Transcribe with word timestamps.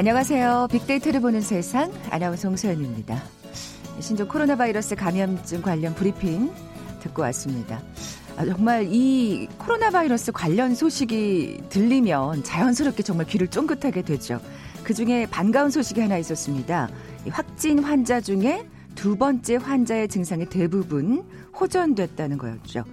안녕하세요. 0.00 0.68
빅데이터를 0.70 1.20
보는 1.20 1.42
세상 1.42 1.92
아나운서 2.08 2.48
홍소연입니다. 2.48 3.22
신종 3.98 4.28
코로나 4.28 4.56
바이러스 4.56 4.94
감염증 4.94 5.60
관련 5.60 5.94
브리핑 5.94 6.50
듣고 7.00 7.20
왔습니다. 7.20 7.82
아, 8.38 8.46
정말 8.46 8.88
이 8.90 9.46
코로나 9.58 9.90
바이러스 9.90 10.32
관련 10.32 10.74
소식이 10.74 11.64
들리면 11.68 12.44
자연스럽게 12.44 13.02
정말 13.02 13.26
귀를 13.26 13.48
쫑긋하게 13.48 14.00
되죠. 14.00 14.40
그 14.84 14.94
중에 14.94 15.26
반가운 15.26 15.68
소식이 15.68 16.00
하나 16.00 16.16
있었습니다. 16.16 16.88
확진 17.28 17.80
환자 17.80 18.22
중에 18.22 18.66
두 18.94 19.16
번째 19.16 19.56
환자의 19.56 20.08
증상이 20.08 20.46
대부분 20.46 21.26
호전됐다는 21.60 22.38
거였죠. 22.38 22.84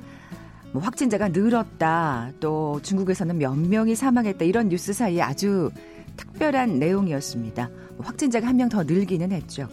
뭐 0.74 0.82
확진자가 0.82 1.30
늘었다, 1.30 2.34
또 2.42 2.82
중국에서는 2.84 3.38
몇 3.38 3.58
명이 3.58 3.96
사망했다, 3.96 4.44
이런 4.44 4.68
뉴스 4.68 4.92
사이에 4.92 5.22
아주 5.22 5.72
특별한 6.18 6.80
내용이었습니다. 6.80 7.70
뭐 7.98 8.06
확진자가 8.06 8.48
한 8.48 8.56
명 8.58 8.70
더 8.70 8.84
늘기는 8.84 9.32
했죠. 9.32 9.68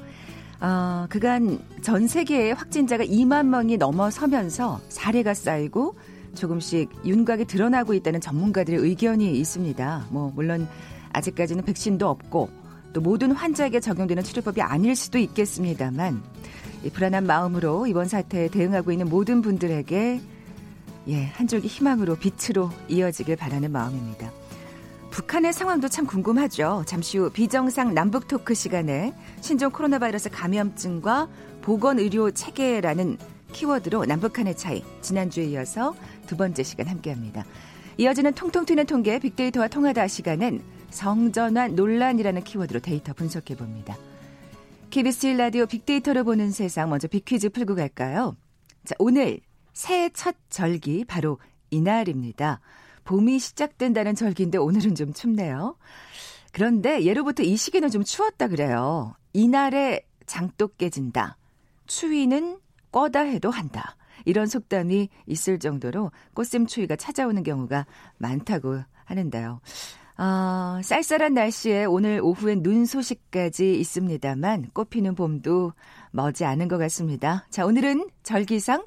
어, 0.60 1.06
그간 1.08 1.58
전 1.82 2.06
세계의 2.06 2.54
확진자가 2.54 3.04
2만 3.04 3.46
명이 3.46 3.76
넘어서면서 3.76 4.80
사례가 4.88 5.34
쌓이고 5.34 5.96
조금씩 6.34 6.90
윤곽이 7.04 7.44
드러나고 7.46 7.94
있다는 7.94 8.20
전문가들의 8.20 8.80
의견이 8.80 9.36
있습니다. 9.38 10.06
뭐 10.10 10.32
물론 10.34 10.66
아직까지는 11.12 11.64
백신도 11.64 12.08
없고 12.08 12.48
또 12.92 13.00
모든 13.00 13.32
환자에게 13.32 13.80
적용되는 13.80 14.22
치료법이 14.22 14.62
아닐 14.62 14.94
수도 14.96 15.18
있겠습니다만 15.18 16.22
이 16.84 16.90
불안한 16.90 17.26
마음으로 17.26 17.86
이번 17.86 18.06
사태에 18.06 18.48
대응하고 18.48 18.92
있는 18.92 19.08
모든 19.08 19.42
분들에게 19.42 20.20
예, 21.08 21.24
한 21.34 21.46
줄기 21.46 21.68
희망으로 21.68 22.16
빛으로 22.16 22.70
이어지길 22.88 23.36
바라는 23.36 23.70
마음입니다. 23.72 24.30
북한의 25.14 25.52
상황도 25.52 25.86
참 25.86 26.06
궁금하죠. 26.06 26.82
잠시 26.86 27.18
후 27.18 27.30
비정상 27.30 27.94
남북 27.94 28.26
토크 28.26 28.52
시간에 28.52 29.14
신종 29.40 29.70
코로나 29.70 30.00
바이러스 30.00 30.28
감염증과 30.28 31.28
보건 31.62 32.00
의료 32.00 32.32
체계라는 32.32 33.18
키워드로 33.52 34.06
남북한의 34.06 34.56
차이 34.56 34.82
지난주에 35.02 35.44
이어서 35.44 35.94
두 36.26 36.36
번째 36.36 36.64
시간 36.64 36.88
함께합니다. 36.88 37.44
이어지는 37.96 38.32
통통 38.32 38.66
튀는 38.66 38.86
통계 38.86 39.20
빅데이터와 39.20 39.68
통하다 39.68 40.08
시간은 40.08 40.60
성전환 40.90 41.76
논란이라는 41.76 42.42
키워드로 42.42 42.80
데이터 42.80 43.12
분석해 43.12 43.54
봅니다. 43.54 43.96
KBS 44.90 45.28
1라디오 45.28 45.68
빅데이터를 45.68 46.24
보는 46.24 46.50
세상 46.50 46.90
먼저 46.90 47.06
빅퀴즈 47.06 47.50
풀고 47.50 47.76
갈까요? 47.76 48.34
자, 48.84 48.96
오늘 48.98 49.38
새해 49.72 50.10
첫 50.12 50.34
절기 50.50 51.04
바로 51.04 51.38
이날입니다. 51.70 52.60
봄이 53.04 53.38
시작된다는 53.38 54.14
절기인데 54.14 54.58
오늘은 54.58 54.94
좀 54.94 55.12
춥네요. 55.12 55.76
그런데 56.52 57.02
예로부터 57.02 57.42
이 57.42 57.56
시기는 57.56 57.90
좀 57.90 58.04
추웠다 58.04 58.48
그래요. 58.48 59.14
이날에 59.32 60.06
장독 60.26 60.78
깨진다. 60.78 61.36
추위는 61.86 62.58
꺼다 62.92 63.20
해도 63.20 63.50
한다. 63.50 63.96
이런 64.24 64.46
속담이 64.46 65.08
있을 65.26 65.58
정도로 65.58 66.12
꽃샘 66.34 66.66
추위가 66.66 66.96
찾아오는 66.96 67.42
경우가 67.42 67.86
많다고 68.18 68.80
하는데요. 69.04 69.60
어, 70.16 70.80
쌀쌀한 70.82 71.34
날씨에 71.34 71.84
오늘 71.86 72.20
오후엔 72.22 72.62
눈 72.62 72.86
소식까지 72.86 73.78
있습니다만 73.80 74.70
꽃피는 74.72 75.16
봄도 75.16 75.72
머지 76.12 76.44
않은 76.44 76.68
것 76.68 76.78
같습니다. 76.78 77.46
자, 77.50 77.66
오늘은 77.66 78.08
절기상 78.22 78.84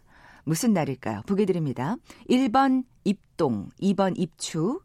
무슨 0.47 0.73
날일까요? 0.73 1.23
보기 1.27 1.45
드립니다. 1.45 1.97
1번 2.29 2.85
입동, 3.03 3.69
2번 3.81 4.13
입추, 4.17 4.79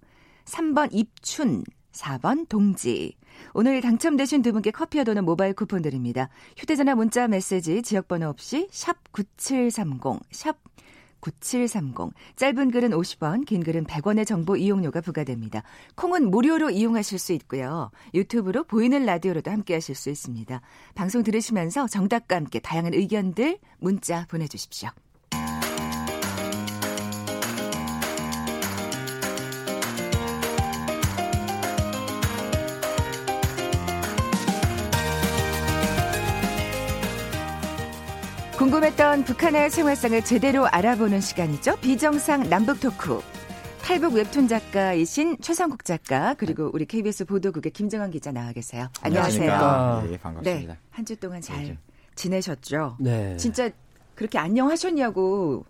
3번 0.45 0.89
입춘, 0.91 1.63
4번 1.93 2.49
동지. 2.49 3.17
오늘 3.55 3.81
당첨되신 3.81 4.43
두 4.43 4.53
분께 4.53 4.73
커피와 4.73 5.05
도는 5.05 5.25
모바일 5.25 5.55
쿠폰 5.55 5.81
드립니다. 5.81 6.29
휴대전화 6.57 6.97
문자 6.97 7.29
메시지 7.29 7.81
지역번호 7.83 8.29
없이 8.29 8.67
샵 8.73 9.13
9730, 9.13 10.21
샵 10.33 10.59
9730. 11.21 12.13
짧은 12.35 12.73
글은 12.73 12.91
50원, 12.91 13.47
긴 13.47 13.63
글은 13.63 13.85
100원의 13.85 14.27
정보 14.27 14.57
이용료가 14.57 15.01
부과됩니다. 15.01 15.63
콩은 15.95 16.29
무료로 16.29 16.71
이용하실 16.71 17.21
수 17.21 17.33
있고요. 17.35 17.93
유튜브로 18.15 18.65
보이는 18.65 19.07
라디오로도 19.07 19.49
함께 19.49 19.75
하실 19.75 19.95
수 19.95 20.11
있습니다. 20.11 20.61
방송 20.97 21.23
들으시면서 21.23 21.87
정답과 21.87 22.35
함께 22.35 22.59
다양한 22.59 22.95
의견들 22.95 23.59
문자 23.79 24.27
보내 24.29 24.49
주십시오. 24.49 24.91
궁금했던 38.63 39.25
북한의 39.25 39.71
생활상을 39.71 40.25
제대로 40.25 40.69
알아보는 40.69 41.21
시간이죠. 41.21 41.75
비정상 41.81 42.49
남북 42.49 42.79
토크. 42.79 43.19
탈북 43.83 44.15
웹툰 44.15 44.47
작가이신 44.47 45.39
최상국 45.41 45.85
작가 45.85 46.35
그리고 46.35 46.71
우리 46.73 46.87
KBS 46.87 47.25
보도국의 47.25 47.73
김정환 47.73 48.13
기자 48.13 48.31
나와 48.31 48.53
계세요. 48.53 48.87
안녕하세요. 49.03 50.05
네, 50.09 50.17
반갑습니다. 50.17 50.73
네, 50.75 50.79
한 50.91 51.05
주 51.05 51.17
동안 51.17 51.41
잘 51.41 51.77
지내셨죠? 52.15 52.99
네. 53.01 53.37
진짜 53.37 53.69
그렇게 54.15 54.39
안녕하셨냐고 54.39 55.65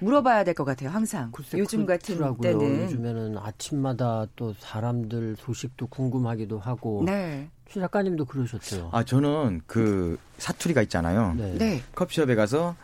물어봐야 0.00 0.42
될 0.42 0.54
것 0.54 0.64
같아요. 0.64 0.90
항상. 0.90 1.30
글쎄, 1.30 1.58
요즘 1.58 1.86
같은. 1.86 2.18
때는 2.40 2.82
요즘에는 2.86 3.38
아침마다 3.38 4.26
또 4.34 4.52
사람들 4.58 5.36
소식도 5.38 5.86
궁금하기도 5.86 6.58
하고. 6.58 7.04
네. 7.06 7.48
최 7.72 7.80
작가님도 7.80 8.26
그러셨죠. 8.26 8.90
아 8.92 9.02
저는 9.02 9.62
그 9.66 10.18
사투리가 10.38 10.82
있잖아요. 10.82 11.34
네. 11.38 11.54
네. 11.58 11.82
커피숍에 11.94 12.34
가서 12.34 12.76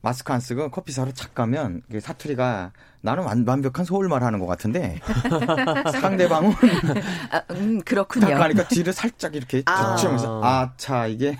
마스크 0.00 0.32
안 0.32 0.40
쓰고 0.40 0.70
커피 0.70 0.92
사러 0.92 1.12
착 1.12 1.34
가면 1.34 1.82
그 1.90 2.00
사투리가 2.00 2.72
나는 3.00 3.22
완, 3.24 3.44
완벽한 3.46 3.84
서울말 3.84 4.22
하는 4.24 4.40
것 4.40 4.46
같은데 4.46 5.00
상대방은 5.92 6.52
아, 7.30 7.42
음, 7.52 7.78
딱 7.78 7.84
그렇군요. 7.84 8.26
가니까 8.26 8.66
뒤를 8.66 8.92
살짝 8.92 9.34
이렇게 9.36 9.62
아. 9.66 9.94
쭉 9.96 10.02
치면서 10.02 10.42
아차 10.42 11.06
이게 11.06 11.38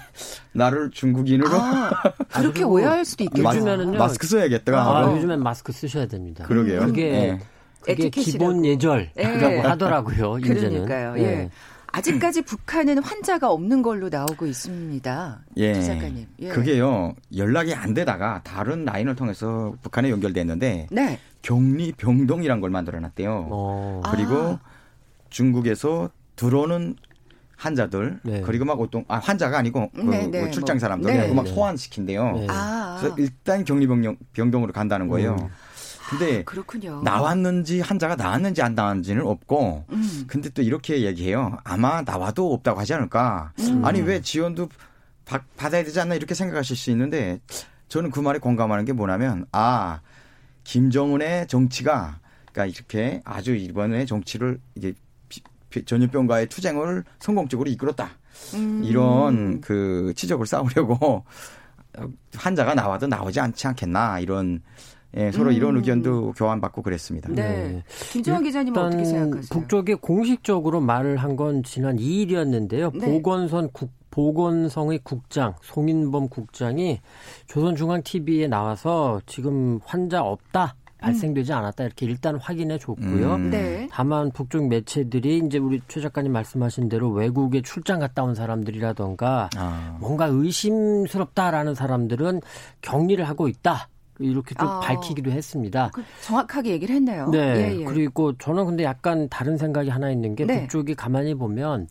나를 0.53 0.91
중국인으로 0.93 1.51
아, 1.51 1.91
그렇게 2.33 2.63
오해할 2.63 3.05
수도 3.05 3.25
있겠죠. 3.25 3.43
마스. 3.43 3.59
마스크 3.59 4.27
써야겠다. 4.27 4.73
아, 4.79 5.03
하고. 5.03 5.17
요즘엔 5.17 5.43
마스크 5.43 5.73
쓰셔야 5.73 6.07
됩니다. 6.07 6.45
그러게요. 6.45 6.81
그게 6.81 7.11
네. 7.11 7.39
그게 7.81 7.93
에티켓이라고. 8.05 8.31
기본 8.53 8.65
예절이라고 8.65 9.39
네. 9.39 9.61
하더라고요. 9.61 10.39
이제는. 10.39 10.71
그러니까요. 10.87 11.15
네. 11.15 11.23
예. 11.23 11.51
아직까지 11.95 12.43
북한은 12.43 12.99
환자가 12.99 13.51
없는 13.51 13.83
걸로 13.83 14.09
나오고 14.09 14.47
있습니다. 14.47 15.41
예. 15.59 15.75
최 15.75 15.83
작가님. 15.83 16.27
예. 16.41 16.49
그게요 16.49 17.15
연락이 17.37 17.73
안 17.73 17.95
되다가 17.95 18.41
다른 18.43 18.85
라인을 18.85 19.15
통해서 19.15 19.75
북한에 19.83 20.11
연결됐는데 20.11 20.89
네. 20.91 21.19
격리 21.43 21.93
병동이란 21.93 22.61
걸 22.61 22.71
만들어 22.71 22.99
놨대요. 22.99 23.49
어. 23.51 24.01
아. 24.05 24.11
그리고 24.11 24.59
중국에서 25.31 26.11
들어오는 26.37 26.97
환자들 27.57 28.21
네. 28.25 28.41
그리고 28.41 28.65
막 28.65 28.81
어떤 28.81 29.05
아 29.07 29.19
환자가 29.19 29.57
아니고 29.59 29.91
그, 29.95 30.01
네, 30.01 30.27
네, 30.27 30.41
그 30.43 30.51
출장 30.51 30.77
뭐, 30.77 30.81
사람들 30.81 31.13
네. 31.13 31.29
그막 31.29 31.45
네. 31.45 31.55
소환시킨대요. 31.55 32.33
네. 32.33 32.47
아. 32.51 32.97
그래서 32.99 33.17
일단 33.19 33.65
격리 33.65 33.87
병동, 33.87 34.17
병동으로 34.33 34.73
간다는 34.73 35.07
거예요. 35.07 35.37
음. 35.41 35.49
근데 36.11 36.43
그렇군요. 36.45 37.01
나왔는지 37.03 37.81
환자가 37.81 38.17
나왔는지 38.17 38.63
안 38.63 38.75
나왔는지는 38.75 39.27
없고 39.27 39.85
음. 39.91 40.25
근데 40.27 40.49
또 40.51 40.63
이렇게 40.63 41.03
얘기해요. 41.03 41.59
아마 41.65 42.03
나와도 42.03 42.53
없다고 42.53 42.81
하지 42.81 42.95
않을까. 42.95 43.53
음. 43.61 43.85
아니 43.85 44.01
왜 44.01 44.21
지원도 44.21 44.69
받, 45.25 45.43
받아야 45.57 45.83
되지 45.85 45.99
않나 46.01 46.15
이렇게 46.15 46.35
생각하실 46.35 46.77
수 46.77 46.91
있는데 46.91 47.41
저는 47.89 48.11
그 48.11 48.21
말에 48.21 48.39
공감하는 48.39 48.85
게 48.85 48.93
뭐냐면 48.93 49.47
아 49.53 50.01
김정은의 50.65 51.47
정치가 51.49 52.19
그러니까 52.53 52.67
이렇게 52.67 53.21
아주 53.25 53.55
이번에 53.55 54.05
정치를 54.07 54.61
이게 54.75 54.95
전염병과의 55.85 56.49
투쟁을 56.49 57.05
성공적으로 57.19 57.69
이끌었다. 57.71 58.11
음. 58.55 58.83
이런 58.85 59.61
그 59.61 60.13
지적을 60.17 60.47
쌓으려고 60.47 61.25
환자가 62.35 62.75
나와도 62.75 63.07
나오지 63.07 63.41
않지 63.41 63.67
않겠나 63.69 64.21
이런 64.21 64.63
예, 65.17 65.31
서로 65.31 65.53
이런 65.53 65.73
음. 65.75 65.77
의견도 65.79 66.33
교환받고 66.33 66.83
그랬습니다. 66.83 67.29
네. 67.31 67.43
네. 67.43 67.83
김정환 68.11 68.43
기자님은 68.43 68.69
일단 68.77 68.87
어떻게 68.87 69.05
생각하세요? 69.05 69.49
북쪽이 69.51 69.95
공식적으로 69.97 70.81
말을 70.81 71.17
한 71.19 71.35
건 71.35 71.63
지난 71.65 71.97
2일이었는데요. 71.97 72.97
네. 72.97 73.07
보건선 73.07 73.71
국 73.73 73.91
보건성의 74.11 75.01
국장 75.03 75.55
송인범 75.63 76.29
국장이 76.29 77.01
조선중앙TV에 77.49 78.47
나와서 78.47 79.21
지금 79.27 79.81
환자 79.85 80.23
없다 80.23 80.77
발생되지 80.99 81.53
않았다 81.53 81.85
이렇게 81.85 82.07
일단 82.07 82.37
확인해 82.37 82.79
줬고요. 82.79 83.35
음. 83.35 83.51
네. 83.51 83.89
다만 83.91 84.31
북쪽 84.31 84.69
매체들이 84.69 85.43
이제 85.45 85.59
우리 85.59 85.81
최 85.89 86.01
작가님 86.01 86.31
말씀하신 86.33 86.89
대로 86.89 87.11
외국에 87.11 87.61
출장 87.63 87.99
갔다 87.99 88.23
온 88.23 88.35
사람들이라던가 88.37 89.51
아. 89.57 89.97
뭔가 90.01 90.27
의심스럽다라는 90.27 91.75
사람들은 91.75 92.41
격리를 92.83 93.23
하고 93.29 93.49
있다. 93.49 93.89
이렇게 94.19 94.55
좀 94.55 94.69
아, 94.69 94.81
밝히기도 94.81 95.31
했습니다. 95.31 95.91
그 95.93 96.03
정확하게 96.23 96.71
얘기를 96.71 96.95
했네요. 96.95 97.29
네. 97.31 97.39
예, 97.39 97.81
예. 97.81 97.85
그리고 97.85 98.37
저는 98.39 98.67
근데 98.67 98.85
약간 98.85 99.29
다른 99.29 99.57
생각이 99.57 99.91
하나 99.91 100.11
있는 100.11 100.35
게 100.35 100.45
네. 100.45 100.61
북쪽이 100.61 100.95
가만히 100.95 101.35
보면 101.35 101.89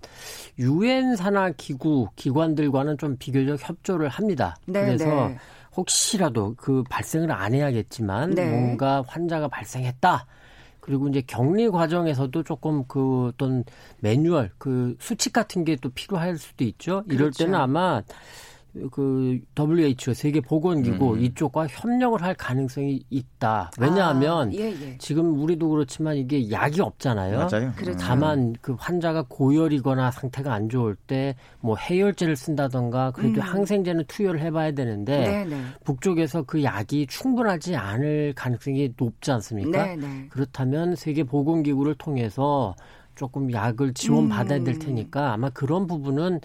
유엔 0.59 1.15
산하 1.15 1.51
기구 1.51 2.07
기관들과는 2.15 2.97
좀 2.97 3.17
비교적 3.17 3.67
협조를 3.67 4.09
합니다. 4.09 4.55
네, 4.65 4.85
그래서 4.85 5.29
네. 5.29 5.37
혹시라도 5.75 6.53
그 6.55 6.83
발생을 6.89 7.31
안 7.31 7.53
해야겠지만 7.53 8.31
네. 8.31 8.47
뭔가 8.49 9.03
환자가 9.07 9.47
발생했다. 9.47 10.25
그리고 10.79 11.07
이제 11.07 11.21
격리 11.25 11.69
과정에서도 11.69 12.43
조금 12.43 12.83
그 12.89 13.27
어떤 13.29 13.63
매뉴얼, 14.01 14.51
그 14.57 14.95
수칙 14.99 15.31
같은 15.31 15.63
게 15.63 15.77
또 15.77 15.89
필요할 15.89 16.37
수도 16.37 16.63
있죠. 16.65 17.03
이럴 17.07 17.17
그렇죠. 17.31 17.45
때는 17.45 17.55
아마 17.57 18.01
그 18.91 19.39
WHO 19.57 20.13
세계 20.13 20.41
보건기구 20.41 21.13
음. 21.13 21.19
이쪽과 21.21 21.67
협력을 21.67 22.21
할 22.21 22.33
가능성이 22.33 23.03
있다. 23.09 23.71
왜냐하면 23.79 24.49
아, 24.49 24.53
예, 24.53 24.71
예. 24.71 24.97
지금 24.97 25.39
우리도 25.39 25.69
그렇지만 25.69 26.15
이게 26.17 26.49
약이 26.49 26.81
없잖아요. 26.81 27.37
맞아요. 27.37 27.71
그렇죠. 27.75 27.97
다만 27.99 28.53
그 28.61 28.75
환자가 28.79 29.25
고열이거나 29.29 30.11
상태가 30.11 30.53
안 30.53 30.69
좋을 30.69 30.95
때 30.95 31.35
뭐 31.63 31.77
해열제를 31.77 32.35
쓴다던가 32.35 33.11
그래도 33.11 33.39
음. 33.39 33.41
항생제는 33.41 34.03
투여를 34.07 34.41
해봐야 34.41 34.73
되는데 34.73 35.19
네네. 35.19 35.45
네. 35.45 35.61
북쪽에서 35.85 36.43
그 36.43 36.61
약이 36.61 37.07
충분하지 37.07 37.77
않을 37.77 38.33
가능성이 38.35 38.93
높지 38.97 39.31
않습니까? 39.31 39.85
네네. 39.85 40.07
네. 40.07 40.27
그렇다면 40.29 40.95
세계 40.97 41.23
보건기구를 41.23 41.95
통해서 41.95 42.75
조금 43.15 43.51
약을 43.51 43.93
지원받아야 43.93 44.63
될 44.63 44.75
음. 44.75 44.79
테니까 44.79 45.31
아마 45.31 45.49
그런 45.51 45.87
부분은 45.87 46.41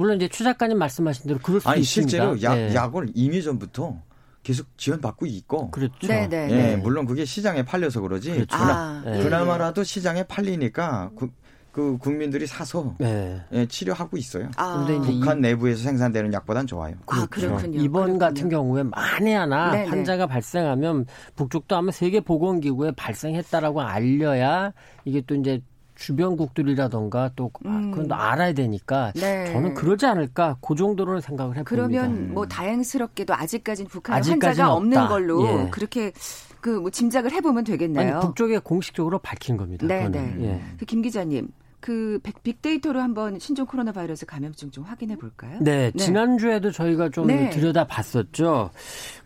물론 0.00 0.16
이제 0.16 0.28
추 0.28 0.44
작가님 0.44 0.78
말씀하신 0.78 1.26
대로 1.26 1.38
그럴 1.42 1.60
수 1.60 1.68
아니, 1.68 1.82
있습니다. 1.82 2.10
실제로 2.10 2.42
약, 2.42 2.54
네. 2.54 2.74
약을 2.74 3.08
이미 3.14 3.42
전부터 3.42 4.00
계속 4.42 4.66
지원받고 4.78 5.26
있고. 5.26 5.70
그렇죠. 5.70 6.06
네, 6.06 6.26
네, 6.26 6.48
예, 6.50 6.56
네. 6.56 6.76
물론 6.76 7.04
그게 7.04 7.26
시장에 7.26 7.62
팔려서 7.62 8.00
그러지. 8.00 8.30
그렇죠. 8.30 8.56
그나, 8.56 8.72
아, 8.72 9.02
네. 9.04 9.22
그나마라도 9.22 9.84
시장에 9.84 10.22
팔리니까 10.22 11.10
그, 11.18 11.28
그 11.70 11.98
국민들이 11.98 12.46
사서 12.46 12.96
네. 12.98 13.42
예, 13.52 13.66
치료하고 13.66 14.16
있어요. 14.16 14.50
아. 14.56 14.86
북한 15.04 15.36
이, 15.36 15.40
내부에서 15.42 15.82
생산되는 15.82 16.32
약보단 16.32 16.66
좋아요. 16.66 16.94
아, 17.06 17.26
그렇군요. 17.28 17.78
이번 17.78 18.04
그렇군요. 18.04 18.18
같은 18.18 18.48
경우에 18.48 18.82
만에 18.84 19.34
하나 19.34 19.72
네네. 19.72 19.86
환자가 19.86 20.26
발생하면 20.26 21.04
북쪽도 21.36 21.76
아마 21.76 21.92
세계 21.92 22.20
보건기구에 22.20 22.92
발생했다라고 22.92 23.82
알려야 23.82 24.72
이게 25.04 25.20
또 25.26 25.34
이제 25.34 25.60
주변국들이라던가 26.00 27.30
또 27.36 27.50
아, 27.64 27.68
음. 27.68 27.90
그건 27.90 28.08
또 28.08 28.14
알아야 28.14 28.52
되니까 28.52 29.12
네. 29.14 29.52
저는 29.52 29.74
그러지 29.74 30.06
않을까 30.06 30.56
그 30.60 30.74
정도로는 30.74 31.20
생각을 31.20 31.56
해봅니다. 31.56 31.68
그러면 31.68 32.34
뭐 32.34 32.46
다행스럽게도 32.46 33.34
아직까지는 33.34 33.88
북한 33.88 34.16
환자가 34.16 34.72
없다. 34.72 34.74
없는 34.74 35.08
걸로 35.08 35.46
예. 35.46 35.68
그렇게 35.70 36.12
그뭐 36.60 36.90
짐작을 36.90 37.32
해보면 37.32 37.64
되겠네요. 37.64 38.16
아니, 38.16 38.26
북쪽에 38.26 38.58
공식적으로 38.58 39.18
밝힌 39.18 39.56
겁니다. 39.56 39.86
네, 39.86 40.08
네. 40.08 40.36
예. 40.40 40.62
그김 40.78 41.02
기자님 41.02 41.48
그 41.80 42.20
빅데이터로 42.42 43.00
한번 43.00 43.38
신종 43.38 43.66
코로나 43.66 43.92
바이러스 43.92 44.26
감염증 44.26 44.70
좀 44.70 44.84
확인해 44.84 45.16
볼까요? 45.16 45.58
네, 45.60 45.90
네. 45.90 45.98
지난주에도 45.98 46.70
저희가 46.70 47.08
좀 47.10 47.26
네. 47.26 47.50
들여다 47.50 47.86
봤었죠. 47.86 48.70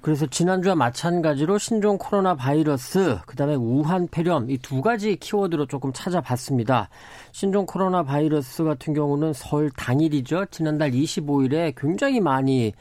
그래서 0.01 0.27
지난주와 0.27 0.75
마찬가지로 0.75 1.59
신종 1.59 1.97
코로나 1.99 2.35
바이러스, 2.35 3.19
그다음에 3.27 3.55
우한 3.55 4.09
폐렴 4.11 4.51
이 4.51 4.59
두 4.59 4.81
가지 4.81 5.17
키워드로 5.17 5.67
조금 5.67 5.93
찾아봤습니다. 5.93 6.89
신종 7.33 7.67
코로나 7.67 8.03
바이러스 8.03 8.65
같은 8.65 8.95
경우는 8.95 9.33
설 9.35 9.71
당일이죠. 9.71 10.47
지난달 10.51 10.93
25일에 10.93 11.75
굉장히 11.77 12.21
많이 12.21 12.73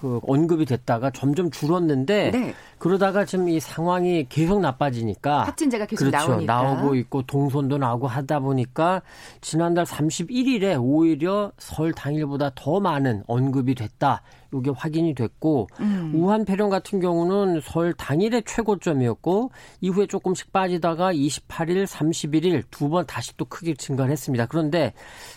그 0.00 0.18
언급이 0.26 0.64
됐다가 0.64 1.10
점점 1.10 1.50
줄었는데 1.50 2.30
네. 2.30 2.54
그러다가 2.78 3.24
지금 3.26 3.48
이 3.50 3.60
상황이 3.60 4.26
계속 4.30 4.60
나빠지니까 4.60 5.44
확진자가 5.44 5.84
계속 5.84 6.06
그렇죠. 6.06 6.28
나오니까. 6.28 6.62
나오고 6.62 6.94
있고 6.96 7.22
동선도 7.22 7.76
나오고 7.76 8.06
하다 8.06 8.40
보니까 8.40 9.02
지난달 9.42 9.84
31일에 9.84 10.78
오히려 10.82 11.52
설 11.58 11.92
당일보다 11.92 12.52
더 12.54 12.80
많은 12.80 13.24
언급이 13.26 13.74
됐다. 13.74 14.22
이게 14.52 14.70
확인이 14.74 15.14
됐고 15.14 15.68
음. 15.78 16.10
우한 16.14 16.44
폐렴 16.44 16.70
같은 16.70 16.98
경우는 16.98 17.60
설 17.62 17.92
당일의 17.92 18.42
최고점이었고 18.46 19.52
이후에 19.80 20.06
조금씩 20.06 20.50
빠지다가 20.52 21.12
28일, 21.12 21.86
31일 21.86 22.64
두 22.70 22.88
번 22.88 23.06
다시 23.06 23.36
또 23.36 23.44
크게 23.44 23.74
증가를 23.74 24.10
했습니다. 24.10 24.46
그런데 24.46 24.92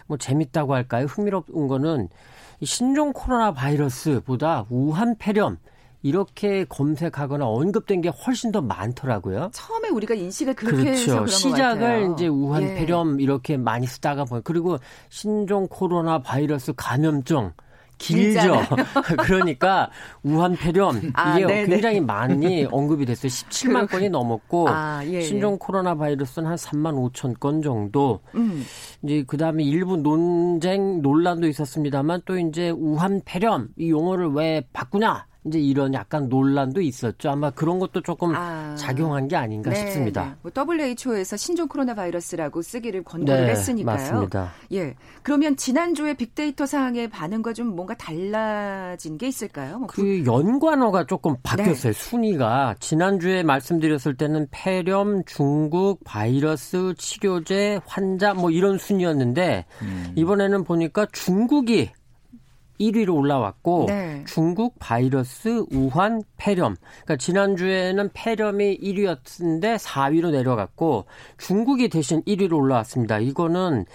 뭐 0.08 0.18
재밌다고 0.18 0.74
할까요? 0.74 1.06
흥미로운 1.06 1.68
거는 1.68 2.10
신종 2.62 3.14
코로나 3.14 3.54
바이러스보다 3.54 4.66
우한 4.70 5.18
폐렴 5.18 5.58
이렇게 6.04 6.66
검색하거나 6.66 7.48
언급된 7.48 8.02
게 8.02 8.10
훨씬 8.10 8.52
더 8.52 8.62
많더라고요. 8.62 9.52
처음에 9.54 9.90
우리가 9.90 10.14
인식을 10.14 10.54
그렇게 10.54 10.84
그렇죠. 10.84 11.26
시작을 11.26 12.12
이제 12.14 12.28
우한 12.28 12.64
예. 12.64 12.76
폐렴 12.76 13.22
이렇게 13.22 13.56
많이 13.56 13.88
쓰다가 13.88 14.26
보니 14.26 14.44
그리고 14.44 14.78
신종 15.10 15.68
코로나 15.68 16.22
바이러스 16.22 16.74
감염증 16.76 17.54
길죠. 18.04 18.62
그러니까 19.24 19.90
우한 20.24 20.56
폐렴 20.56 21.12
아, 21.14 21.38
이게 21.38 21.48
네네. 21.48 21.68
굉장히 21.68 22.00
많이 22.02 22.66
언급이 22.70 23.06
됐어요. 23.06 23.30
17만 23.30 23.90
건이 23.90 24.10
넘었고 24.10 24.68
아, 24.70 25.02
예, 25.06 25.14
예, 25.14 25.22
신종 25.22 25.58
코로나 25.58 25.96
바이러스는 25.96 26.48
한 26.48 26.56
3만 26.56 27.12
5천 27.12 27.40
건 27.40 27.62
정도. 27.62 28.20
음. 28.36 28.66
이제 29.04 29.24
그다음에 29.26 29.64
일부 29.64 29.98
논쟁 29.98 31.02
논란도 31.02 31.48
있었습니다만 31.48 32.22
또 32.26 32.38
이제 32.38 32.70
우한 32.70 33.22
폐렴 33.26 33.70
이 33.78 33.90
용어를 33.90 34.28
왜 34.32 34.68
바꾸냐 34.74 35.26
이제 35.46 35.60
이런 35.60 35.94
약간 35.94 36.30
논란도 36.30 36.82
있었죠. 36.82 37.30
아마 37.30 37.50
그런 37.52 37.80
것도 37.80 38.02
조금 38.02 38.34
아. 38.36 38.76
작용한 38.76 39.28
게 39.28 39.36
아닌가 39.36 39.72
네, 39.72 39.76
싶습니다. 39.78 40.26
네. 40.26 40.36
뭐 40.42 40.52
WHO에서 40.78 41.38
신종 41.38 41.68
코로나 41.68 41.94
바이러스라고 41.94 42.62
쓰기를 42.62 43.04
권고를 43.04 43.46
네, 43.46 43.52
했으니까요. 43.52 43.96
맞습니다. 43.96 44.52
예. 44.74 44.96
그러면 45.22 45.56
지난주에 45.56 46.14
빅데이터 46.16 46.66
사항의 46.66 47.10
반응과 47.10 47.54
좀 47.54 47.68
뭔가 47.76 47.94
달라진 47.96 49.18
게 49.18 49.28
있을까요? 49.28 49.80
뭐 49.80 49.88
그 49.88 50.26
연관어가 50.26 51.06
조금 51.06 51.36
바뀌었어요. 51.44 51.94
네. 51.94 52.00
순위가 52.00 52.76
지난주에 52.80 53.44
말씀드렸을 53.44 54.16
때는 54.16 54.48
폐렴, 54.52 55.24
중국, 55.26 56.04
바이러스, 56.04 56.94
치료제, 56.98 57.80
환자 57.86 58.34
뭐 58.34 58.50
이런 58.50 58.78
순위였는데 58.78 59.66
음. 59.82 60.14
이번에는 60.16 60.64
보니까 60.64 61.06
중국이 61.12 61.92
1위로 62.80 63.16
올라왔고 63.16 63.86
네. 63.88 64.24
중국 64.28 64.76
바이러스 64.80 65.66
우한 65.72 66.24
폐렴. 66.38 66.76
그러니까 67.04 67.16
지난주에는 67.18 68.10
폐렴이 68.14 68.80
1위였는데 68.80 69.78
4위로 69.78 70.32
내려갔고 70.32 71.06
중국이 71.38 71.90
대신 71.90 72.22
1위로 72.24 72.58
올라왔습니다. 72.58 73.20
이거는 73.20 73.86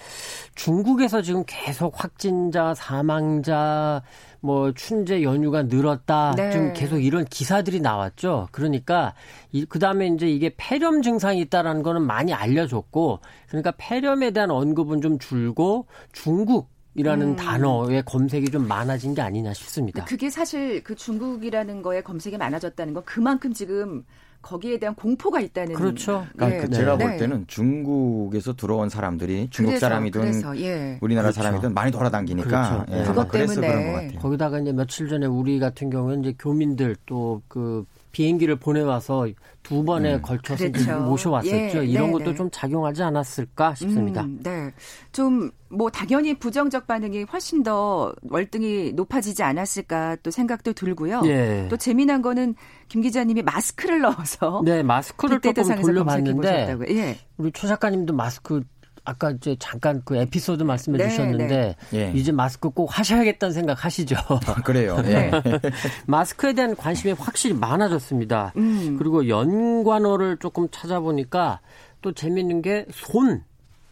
중국에서 0.55 1.21
지금 1.21 1.43
계속 1.45 2.01
확진자, 2.01 2.73
사망자, 2.73 4.01
뭐 4.41 4.71
춘제 4.73 5.23
연휴가 5.23 5.63
늘었다. 5.63 6.33
네. 6.35 6.51
좀 6.51 6.73
계속 6.73 6.99
이런 6.99 7.25
기사들이 7.25 7.81
나왔죠. 7.81 8.47
그러니까 8.51 9.13
그 9.67 9.79
다음에 9.79 10.07
이제 10.07 10.29
이게 10.29 10.53
폐렴 10.57 11.01
증상이 11.01 11.39
있다라는 11.41 11.83
거는 11.83 12.03
많이 12.03 12.33
알려졌고 12.33 13.19
그러니까 13.47 13.73
폐렴에 13.77 14.31
대한 14.31 14.51
언급은 14.51 15.01
좀 15.01 15.19
줄고 15.19 15.87
중국 16.13 16.69
이라는 16.99 17.27
음. 17.27 17.35
단어의 17.37 18.03
검색이 18.03 18.51
좀 18.51 18.67
많아진 18.67 19.13
게 19.13 19.21
아니냐 19.21 19.53
싶습니다. 19.53 20.03
그게 20.03 20.29
사실 20.29 20.83
그 20.83 20.95
중국이라는 20.95 21.81
거에 21.81 22.01
검색이 22.01 22.37
많아졌다는 22.37 22.93
건 22.93 23.03
그만큼 23.05 23.53
지금 23.53 24.03
거기에 24.41 24.77
대한 24.79 24.93
공포가 24.95 25.39
있다는 25.39 25.75
그렇죠. 25.75 26.27
그러니까 26.35 26.67
네. 26.67 26.75
제가 26.75 26.97
네. 26.97 27.05
볼 27.05 27.17
때는 27.17 27.45
중국에서 27.47 28.53
들어온 28.53 28.89
사람들이 28.89 29.47
중국 29.49 29.71
그래서, 29.71 29.85
사람이든 29.85 30.21
그래서, 30.21 30.59
예. 30.59 30.97
우리나라 30.99 31.27
그렇죠. 31.27 31.41
사람이든 31.41 31.73
많이 31.73 31.89
돌아다니니까 31.89 32.85
그렇죠. 32.85 32.85
예. 32.91 33.03
그것 33.05 33.31
때문에 33.31 33.67
그런 33.67 33.85
것 33.85 33.91
같아요. 33.93 34.19
거기다가 34.19 34.59
이제 34.59 34.73
며칠 34.73 35.07
전에 35.07 35.25
우리 35.25 35.57
같은 35.57 35.89
경우는 35.89 36.19
이제 36.19 36.35
교민들 36.37 36.97
또그 37.05 37.85
비행기를 38.11 38.55
보내와서 38.57 39.27
두 39.63 39.83
번에 39.83 40.15
음. 40.15 40.21
걸쳐서 40.21 40.71
그렇죠. 40.71 40.99
모셔왔었죠. 41.01 41.55
예, 41.55 41.85
이런 41.85 42.07
네, 42.07 42.11
것도 42.13 42.25
네. 42.25 42.35
좀 42.35 42.49
작용하지 42.51 43.03
않았을까 43.03 43.75
싶습니다. 43.75 44.23
음, 44.23 44.39
네. 44.43 44.71
좀 45.11 45.51
뭐 45.69 45.89
당연히 45.89 46.33
부정적 46.33 46.87
반응이 46.87 47.23
훨씬 47.23 47.63
더 47.63 48.13
월등히 48.23 48.91
높아지지 48.93 49.43
않았을까 49.43 50.17
또 50.23 50.31
생각도 50.31 50.73
들고요. 50.73 51.21
예. 51.25 51.67
또 51.69 51.77
재미난 51.77 52.21
거는 52.21 52.55
김 52.87 53.01
기자님이 53.01 53.43
마스크를 53.43 54.01
넣어서 54.01 54.61
네, 54.65 54.81
마스크를 54.83 55.39
조금 55.39 55.81
돌려봤는데 55.81 56.77
예. 56.89 57.17
우리 57.37 57.51
최 57.51 57.67
작가님도 57.67 58.13
마스크 58.13 58.63
아까 59.05 59.31
이제 59.31 59.55
잠깐 59.59 60.01
그 60.05 60.15
에피소드 60.15 60.63
말씀해 60.63 60.97
네, 60.97 61.09
주셨는데 61.09 61.75
네. 61.91 61.97
예. 61.97 62.11
이제 62.15 62.31
마스크 62.31 62.69
꼭 62.69 62.97
하셔야겠다는 62.97 63.53
생각 63.53 63.85
하시죠? 63.85 64.15
그래요. 64.63 65.01
네. 65.03 65.31
마스크에 66.05 66.53
대한 66.53 66.75
관심이 66.75 67.13
확실히 67.13 67.55
많아졌습니다. 67.55 68.53
음. 68.57 68.97
그리고 68.97 69.27
연관어를 69.27 70.37
조금 70.37 70.67
찾아보니까 70.69 71.59
또 72.01 72.11
재밌는 72.11 72.61
게 72.61 72.85
손, 72.91 73.43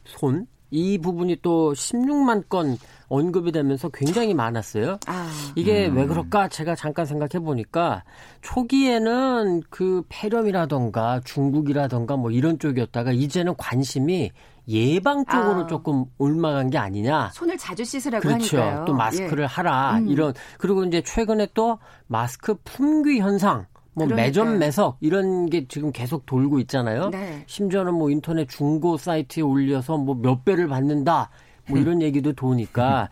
손. 0.06 0.48
이 0.70 0.98
부분이 0.98 1.38
또 1.42 1.72
16만 1.74 2.50
건 2.50 2.78
언급이 3.08 3.52
되면서 3.52 3.90
굉장히 3.90 4.34
많았어요. 4.34 5.00
아. 5.08 5.32
이게 5.56 5.88
음. 5.88 5.98
왜 5.98 6.06
그럴까 6.06 6.50
제가 6.50 6.76
잠깐 6.76 7.06
생각해 7.06 7.44
보니까 7.44 8.04
초기에는 8.42 9.64
그 9.70 10.04
폐렴이라던가 10.10 11.22
중국이라던가 11.24 12.18
뭐 12.18 12.32
이런 12.32 12.60
쪽이었다가 12.60 13.14
이제는 13.14 13.56
관심이 13.56 14.32
예방 14.68 15.26
쪽으로 15.26 15.64
아. 15.64 15.68
조금 15.68 16.06
올라간 16.18 16.70
게 16.70 16.78
아니냐. 16.78 17.30
손을 17.34 17.58
자주 17.58 17.86
씻으라고 17.86 18.28
그렇죠. 18.28 18.60
하니까요. 18.62 18.86
또 18.86 18.94
마스크를 18.94 19.44
예. 19.44 19.48
하라 19.48 19.98
음. 20.00 20.08
이런 20.10 20.34
그리고 20.58 20.84
이제 20.84 21.02
최근에 21.02 21.48
또 21.54 21.80
마스크 22.08 22.56
품귀 22.64 23.20
현상 23.20 23.66
뭐 23.94 24.06
매점 24.06 24.60
매석 24.60 24.98
이런 25.00 25.50
게 25.50 25.68
지금 25.68 25.92
계속 25.92 26.26
돌고 26.26 26.60
있잖아요. 26.60 27.10
네. 27.10 27.44
심지어는 27.48 27.94
뭐 27.94 28.10
인터넷 28.12 28.48
중고 28.48 28.98
사이트에 28.98 29.42
올려서 29.42 29.98
뭐 29.98 30.16
몇 30.16 30.44
배를 30.46 30.68
받는다. 30.68 31.30
뭐 31.70 31.80
이런 31.80 32.02
얘기도 32.02 32.32
도니까 32.34 33.10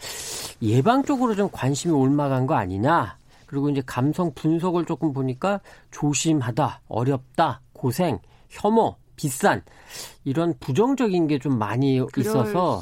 예방 0.61 1.03
쪽으로 1.03 1.35
좀 1.35 1.49
관심이 1.51 1.93
올라간 1.93 2.47
거 2.47 2.55
아니냐. 2.55 3.17
그리고 3.47 3.69
이제 3.69 3.81
감성 3.85 4.33
분석을 4.33 4.85
조금 4.85 5.13
보니까 5.13 5.59
조심하다, 5.91 6.81
어렵다, 6.87 7.61
고생, 7.73 8.19
혐오, 8.49 8.95
비싼 9.15 9.61
이런 10.23 10.53
부정적인 10.59 11.27
게 11.27 11.39
좀 11.39 11.57
많이 11.59 12.01
있어서 12.17 12.81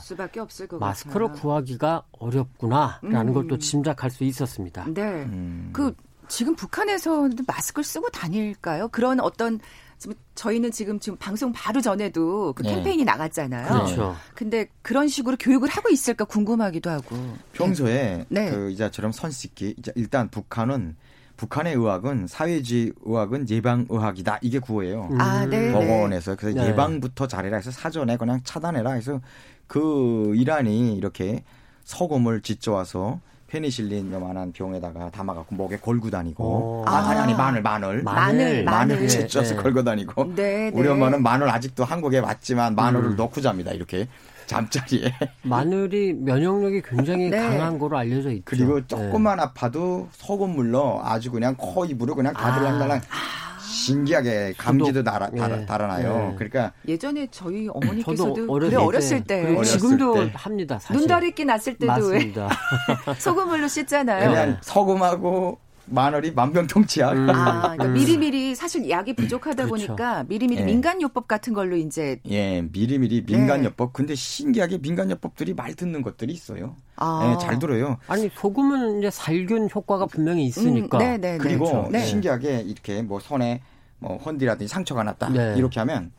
마스크를 0.79 1.27
같아요. 1.27 1.41
구하기가 1.41 2.03
어렵구나라는 2.11 3.27
음. 3.29 3.33
걸또 3.33 3.57
짐작할 3.57 4.09
수 4.09 4.23
있었습니다. 4.23 4.85
네. 4.93 5.01
음. 5.01 5.69
그 5.73 5.93
지금 6.27 6.55
북한에서 6.55 7.29
마스크를 7.45 7.83
쓰고 7.83 8.09
다닐까요? 8.09 8.87
그런 8.89 9.19
어떤 9.19 9.59
지금 9.97 10.15
저희는 10.35 10.71
지금 10.71 10.99
지금 10.99 11.17
방송 11.17 11.51
바로 11.51 11.81
전에도 11.81 12.53
그 12.53 12.63
네. 12.63 12.75
캠페인이 12.75 12.99
네. 12.99 13.03
나갔잖아요. 13.05 13.67
그렇죠. 13.67 14.15
근데 14.35 14.67
그런 14.81 15.07
식으로 15.07 15.35
교육을 15.39 15.69
하고 15.69 15.89
있을까 15.89 16.25
궁금하기도 16.25 16.89
하고. 16.89 17.15
평소에 17.53 18.25
네. 18.29 18.49
그 18.51 18.69
이자처럼 18.71 19.11
선 19.11 19.31
씻기 19.31 19.75
일단 19.95 20.29
북한은 20.29 20.95
북한의 21.37 21.73
의학은 21.73 22.27
사회주의 22.27 22.93
의학은 23.03 23.49
예방 23.49 23.85
의학이다. 23.89 24.39
이게 24.41 24.59
구호예요. 24.59 25.09
아, 25.19 25.45
네. 25.45 25.71
법원에서. 25.71 26.35
그래서 26.35 26.61
네. 26.61 26.69
예방부터 26.69 27.27
잘해라 27.27 27.57
해서 27.57 27.71
사전에 27.71 28.17
그냥 28.17 28.39
차단해라 28.43 28.91
해서 28.91 29.19
그 29.67 30.33
이란이 30.35 30.95
이렇게 30.95 31.43
소금을 31.85 32.41
짓져와서 32.41 33.19
페니실린 33.47 34.11
요만한 34.11 34.51
병에다가 34.51 35.11
담아갖고 35.11 35.55
목에 35.55 35.77
걸고 35.77 36.09
다니고. 36.09 36.85
아, 36.87 36.97
아니 37.09 37.19
아니 37.19 37.33
마늘 37.35 37.61
마늘. 37.61 38.01
마늘. 38.03 38.63
마늘. 38.63 39.07
짓져서 39.07 39.55
네. 39.55 39.61
걸고 39.61 39.83
다니고. 39.83 40.35
네, 40.35 40.71
우리 40.73 40.83
네. 40.83 40.89
엄마는 40.89 41.21
마늘 41.21 41.49
아직도 41.49 41.83
한국에 41.83 42.19
왔지만 42.19 42.75
마늘을 42.75 43.11
음. 43.11 43.15
넣고 43.15 43.41
잡니다 43.41 43.71
이렇게 43.71 44.07
잠자리에 44.45 45.13
마늘이 45.43 46.13
면역력이 46.13 46.81
굉장히 46.81 47.29
네. 47.29 47.37
강한 47.37 47.77
거로 47.79 47.97
알려져 47.97 48.31
있죠. 48.31 48.43
그리고 48.45 48.79
네. 48.79 48.87
조금만 48.87 49.39
아파도 49.39 50.07
소금물로 50.11 51.01
아주 51.03 51.31
그냥 51.31 51.55
코 51.57 51.85
입으로 51.85 52.15
그냥 52.15 52.33
다들랑달랑 52.33 52.97
아. 52.97 53.43
신기하게 53.73 54.53
감지도 54.57 55.03
달아, 55.03 55.29
달아, 55.31 55.61
예. 55.61 55.65
달아 55.65 55.87
나요. 55.87 56.29
예. 56.31 56.35
그러니까 56.35 56.71
예전에 56.87 57.27
저희 57.31 57.67
어머니께서도 57.67 58.47
그래 58.47 58.75
어렸을 58.75 59.23
때 59.23 59.43
어렸을 59.55 59.79
지금도 59.79 60.13
때. 60.13 60.31
합니다. 60.35 60.79
사실. 60.79 60.99
눈다리끼 60.99 61.43
났을 61.43 61.73
때도 61.73 61.91
맞습니다. 61.91 62.49
왜 63.07 63.13
소금물로 63.15 63.67
씻잖아요. 63.67 64.29
그냥 64.29 64.57
소금하고 64.61 65.59
마늘이 65.85 66.31
만병통치약. 66.31 67.13
음. 67.13 67.29
아, 67.29 67.61
그러니까 67.61 67.85
음. 67.85 67.93
미리미리 67.93 68.55
사실 68.55 68.89
약이 68.89 69.13
부족하다 69.15 69.65
그렇죠. 69.65 69.87
보니까 69.87 70.23
미리미리 70.23 70.61
예. 70.61 70.65
민간요법 70.65 71.27
같은 71.27 71.53
걸로 71.53 71.75
이제 71.75 72.19
예, 72.29 72.61
미리미리 72.61 73.23
민간요법. 73.25 73.89
네. 73.89 73.91
근데 73.93 74.15
신기하게 74.15 74.77
민간요법들이 74.79 75.53
말 75.53 75.73
듣는 75.75 76.01
것들이 76.01 76.33
있어요. 76.33 76.75
아. 76.95 77.33
예, 77.33 77.45
잘 77.45 77.59
들어요. 77.59 77.97
아니 78.07 78.29
소금은 78.33 78.99
이제 78.99 79.09
살균 79.11 79.69
효과가 79.73 80.05
분명히 80.05 80.45
있으니까. 80.45 80.97
음, 80.97 80.99
네, 80.99 81.17
네, 81.17 81.31
네. 81.33 81.37
그리고 81.37 81.65
그렇죠. 81.65 81.89
네. 81.91 82.05
신기하게 82.05 82.61
이렇게 82.61 83.01
뭐 83.01 83.19
손에 83.19 83.61
뭐 83.99 84.17
헌디라든지 84.17 84.67
상처가 84.71 85.03
났다 85.03 85.29
네. 85.29 85.55
이렇게 85.57 85.79
하면 85.79 86.11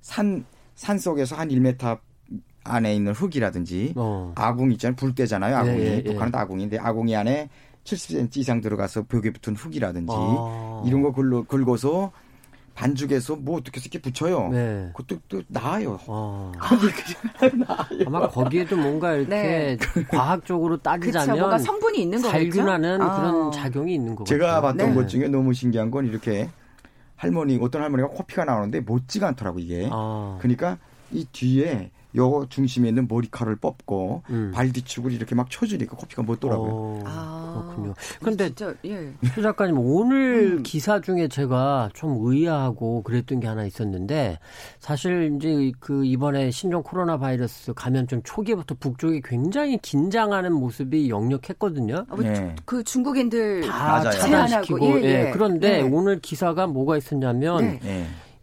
산 0.00 0.44
산 0.74 0.98
속에서 0.98 1.36
한 1.36 1.48
1m 1.48 1.98
안에 2.64 2.94
있는 2.94 3.12
흙이라든지 3.12 3.92
어. 3.96 4.32
아궁 4.36 4.72
있잖아요 4.72 4.96
불때잖아요 4.96 5.56
아궁이 5.56 5.80
예, 5.80 5.86
예, 5.86 5.96
예. 5.98 6.02
북한은 6.02 6.34
아궁인데 6.34 6.78
아궁이 6.78 7.14
안에 7.14 7.50
70cm 7.84 8.36
이상 8.38 8.60
들어가서 8.60 9.04
벽에 9.04 9.30
붙은 9.30 9.56
흙이라든지 9.56 10.12
아. 10.14 10.82
이런 10.86 11.02
거 11.02 11.12
긁어, 11.12 11.42
긁어서 11.42 12.12
반죽해서 12.74 13.36
뭐 13.36 13.58
어떻게 13.58 13.80
이렇게 13.80 14.00
붙여요. 14.00 14.48
네. 14.48 14.90
그것도 14.94 15.20
또 15.28 15.42
나아요. 15.46 15.98
아. 16.08 16.52
나아요. 17.54 18.04
아마 18.06 18.28
거기에도 18.28 18.76
뭔가 18.76 19.14
이렇게 19.14 19.28
네. 19.30 19.78
과학적으로 20.08 20.76
따지자면 20.78 21.50
그쵸, 21.50 21.64
성분이 21.64 22.02
있는 22.02 22.20
거겠죠. 22.20 22.32
살균하는 22.32 23.00
아. 23.00 23.16
그런 23.16 23.52
작용이 23.52 23.94
있는 23.94 24.16
거죠. 24.16 24.28
제가 24.28 24.60
봤던 24.60 24.88
네. 24.88 24.94
것 24.94 25.08
중에 25.08 25.28
너무 25.28 25.54
신기한 25.54 25.90
건 25.90 26.06
이렇게 26.06 26.48
할머니 27.16 27.58
어떤 27.62 27.82
할머니가 27.82 28.08
코피가 28.08 28.44
나오는데 28.44 28.80
못지가 28.80 29.28
않더라고 29.28 29.60
이게. 29.60 29.88
아. 29.92 30.38
그러니까 30.40 30.78
이 31.12 31.26
뒤에 31.30 31.90
요 32.16 32.46
중심에 32.48 32.88
있는 32.88 33.08
머리카락을 33.08 33.56
뽑고 33.56 34.22
음. 34.30 34.52
발 34.54 34.72
뒤축을 34.72 35.12
이렇게 35.12 35.34
막 35.34 35.50
쳐주니까 35.50 35.96
커피가 35.96 36.22
못 36.22 36.38
돌아고요. 36.38 36.70
어, 36.72 37.02
아, 37.04 37.62
그렇군요. 37.66 37.94
그런데 38.20 38.50
예. 38.84 39.12
수 39.34 39.42
작가님 39.42 39.78
오늘 39.78 40.58
음. 40.58 40.62
기사 40.62 41.00
중에 41.00 41.28
제가 41.28 41.90
좀 41.92 42.18
의아하고 42.22 43.02
그랬던 43.02 43.40
게 43.40 43.46
하나 43.46 43.64
있었는데 43.64 44.38
사실 44.78 45.36
이제 45.36 45.72
그 45.80 46.04
이번에 46.04 46.50
신종 46.50 46.82
코로나 46.82 47.18
바이러스 47.18 47.72
감염증 47.74 48.22
초기부터 48.22 48.76
북쪽이 48.78 49.22
굉장히 49.24 49.78
긴장하는 49.78 50.52
모습이 50.52 51.08
역력했거든요. 51.08 52.06
아, 52.08 52.14
뭐 52.14 52.22
네. 52.22 52.54
그 52.64 52.84
중국인들 52.84 53.62
다 53.62 54.08
차단시키고 54.10 55.00
예, 55.00 55.02
예. 55.02 55.26
예. 55.26 55.30
그런데 55.32 55.78
네. 55.78 55.82
오늘 55.82 56.20
기사가 56.20 56.66
뭐가 56.66 56.96
있었냐면. 56.96 57.80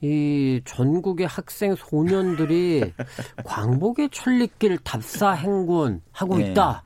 이 0.01 0.61
전국의 0.65 1.27
학생 1.27 1.75
소년들이 1.75 2.91
광복의 3.45 4.09
천리길 4.11 4.79
답사 4.79 5.31
행군 5.31 6.01
하고 6.11 6.37
네. 6.37 6.51
있다. 6.51 6.83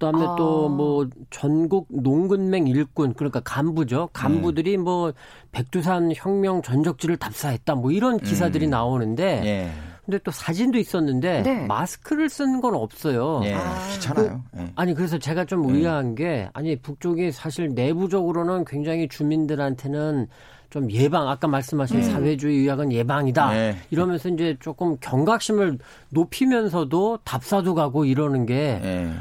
그다음에 0.00 0.24
아. 0.26 0.34
또뭐 0.34 1.08
전국 1.28 1.86
농군맹 1.90 2.66
일군 2.66 3.12
그러니까 3.14 3.40
간부죠. 3.40 4.08
간부들이 4.12 4.72
네. 4.72 4.76
뭐 4.78 5.12
백두산 5.52 6.10
혁명 6.14 6.62
전적지를 6.62 7.18
답사했다. 7.18 7.74
뭐 7.74 7.92
이런 7.92 8.18
기사들이 8.18 8.66
음. 8.66 8.70
나오는데 8.70 9.40
네. 9.40 9.72
근데 10.06 10.18
또 10.24 10.30
사진도 10.32 10.78
있었는데 10.78 11.42
네. 11.42 11.66
마스크를 11.66 12.28
쓴 12.28 12.60
건 12.60 12.74
없어요. 12.74 13.42
예, 13.44 13.54
아. 13.54 13.88
귀찮아요. 13.92 14.42
그, 14.52 14.60
예. 14.60 14.72
아니 14.74 14.94
그래서 14.94 15.18
제가 15.18 15.44
좀 15.44 15.68
의아한 15.72 16.14
게 16.14 16.48
아니 16.52 16.76
북쪽이 16.76 17.30
사실 17.30 17.74
내부적으로는 17.74 18.64
굉장히 18.64 19.06
주민들한테는 19.06 20.26
좀 20.70 20.90
예방 20.92 21.28
아까 21.28 21.48
말씀하신 21.48 21.96
음. 21.96 22.02
사회주의 22.02 22.58
의학은 22.58 22.92
예방이다 22.92 23.50
네. 23.50 23.76
이러면서 23.90 24.28
이제 24.28 24.56
조금 24.60 24.96
경각심을 25.00 25.78
높이면서도 26.10 27.18
답사도 27.24 27.74
가고 27.74 28.04
이러는 28.04 28.46
게 28.46 28.80
네. 28.80 29.12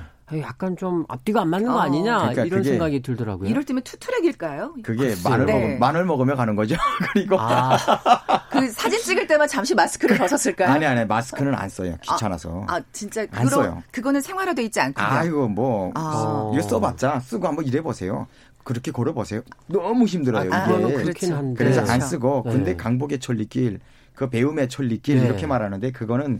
약간 0.41 0.77
좀 0.77 1.05
앞뒤가 1.07 1.41
안 1.41 1.49
맞는 1.49 1.69
거 1.69 1.77
어. 1.77 1.79
아니냐 1.79 2.19
그러니까 2.19 2.45
이런 2.45 2.63
생각이 2.63 3.01
들더라고요. 3.01 3.49
이럴 3.49 3.63
때면 3.63 3.81
투트랙일까요? 3.83 4.75
그게 4.83 5.15
마늘 5.23 5.45
네. 5.47 5.53
먹으 5.53 5.79
마늘 5.79 6.05
먹으며 6.05 6.35
가는 6.35 6.55
거죠. 6.55 6.75
그리고 7.13 7.39
아. 7.39 7.75
그 8.51 8.67
사진 8.69 8.99
찍을 9.01 9.25
때만 9.25 9.47
잠시 9.47 9.73
마스크를 9.73 10.17
벗었을까요? 10.17 10.69
아니 10.69 10.85
아니 10.85 11.03
마스크는 11.05 11.55
안 11.55 11.67
써요. 11.69 11.95
귀찮아서. 12.01 12.65
아, 12.67 12.75
아 12.75 12.81
진짜 12.91 13.21
안 13.31 13.45
그러, 13.45 13.49
써요. 13.49 13.83
그거는 13.91 14.21
생활화돼 14.21 14.63
있지 14.65 14.79
않군요. 14.79 15.07
아이고 15.07 15.47
뭐 15.47 15.91
아. 15.95 16.51
이거 16.53 16.61
써봤자 16.61 17.21
쓰고 17.21 17.47
한번 17.47 17.65
일해 17.65 17.81
보세요. 17.81 18.27
그렇게 18.69 18.91
걸어보세요. 18.91 19.41
너무 19.65 20.05
힘들어요. 20.05 20.53
아, 20.53 20.69
이게. 20.69 20.93
그렇긴 20.93 21.33
한데. 21.33 21.55
그래서 21.57 21.81
안 21.81 21.87
그렇죠. 21.87 22.05
쓰고 22.05 22.43
네. 22.45 22.51
근데 22.51 22.75
강복의 22.75 23.19
천리길 23.19 23.79
그 24.13 24.29
배움의 24.29 24.69
천리길 24.69 25.21
네. 25.21 25.25
이렇게 25.25 25.47
말하는데 25.47 25.91
그거는 25.91 26.39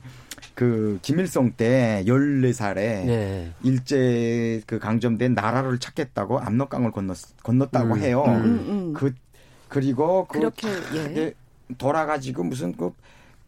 그 0.54 1.00
김일성 1.02 1.54
때 1.54 2.04
14살에 2.06 2.76
네. 2.76 3.52
일제 3.64 4.62
그 4.68 4.78
강점된 4.78 5.34
나라를 5.34 5.80
찾겠다고 5.80 6.40
압록강을 6.40 6.92
건넜, 6.92 7.18
건넜다고 7.42 7.96
음. 7.96 8.00
해요. 8.00 8.24
음, 8.28 8.34
음. 8.36 8.66
음. 8.70 8.94
그 8.94 9.12
그리고 9.68 10.28
그 10.28 10.38
그렇게 10.38 10.68
예. 10.94 11.34
돌아가지고 11.80 12.44
무슨 12.44 12.74
그 12.74 12.94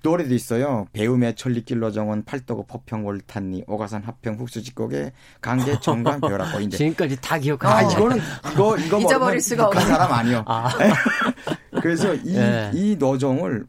노래도 0.01 0.33
있어요. 0.33 0.87
배움의 0.93 1.35
천리길로 1.35 1.91
정원 1.91 2.23
팔도고 2.23 2.65
포평 2.65 3.05
올탄니 3.05 3.63
오가산 3.67 4.03
합평 4.03 4.35
훅수지곡에 4.39 5.11
강계 5.41 5.79
정관 5.79 6.19
벼락고 6.21 6.59
이제 6.61 6.77
지금까지 6.77 7.17
다 7.21 7.37
기억하고 7.37 7.73
아 7.73 7.91
이거는 7.91 8.17
이거 8.53 8.77
이거 8.77 8.99
잊어버릴 8.99 9.39
수가 9.39 9.67
없는 9.67 9.85
사람 9.85 10.11
아니요. 10.11 10.43
아. 10.47 10.69
그래서 11.81 12.13
이이 12.13 12.33
네. 12.33 12.71
이 12.73 12.95
노정을 12.97 13.65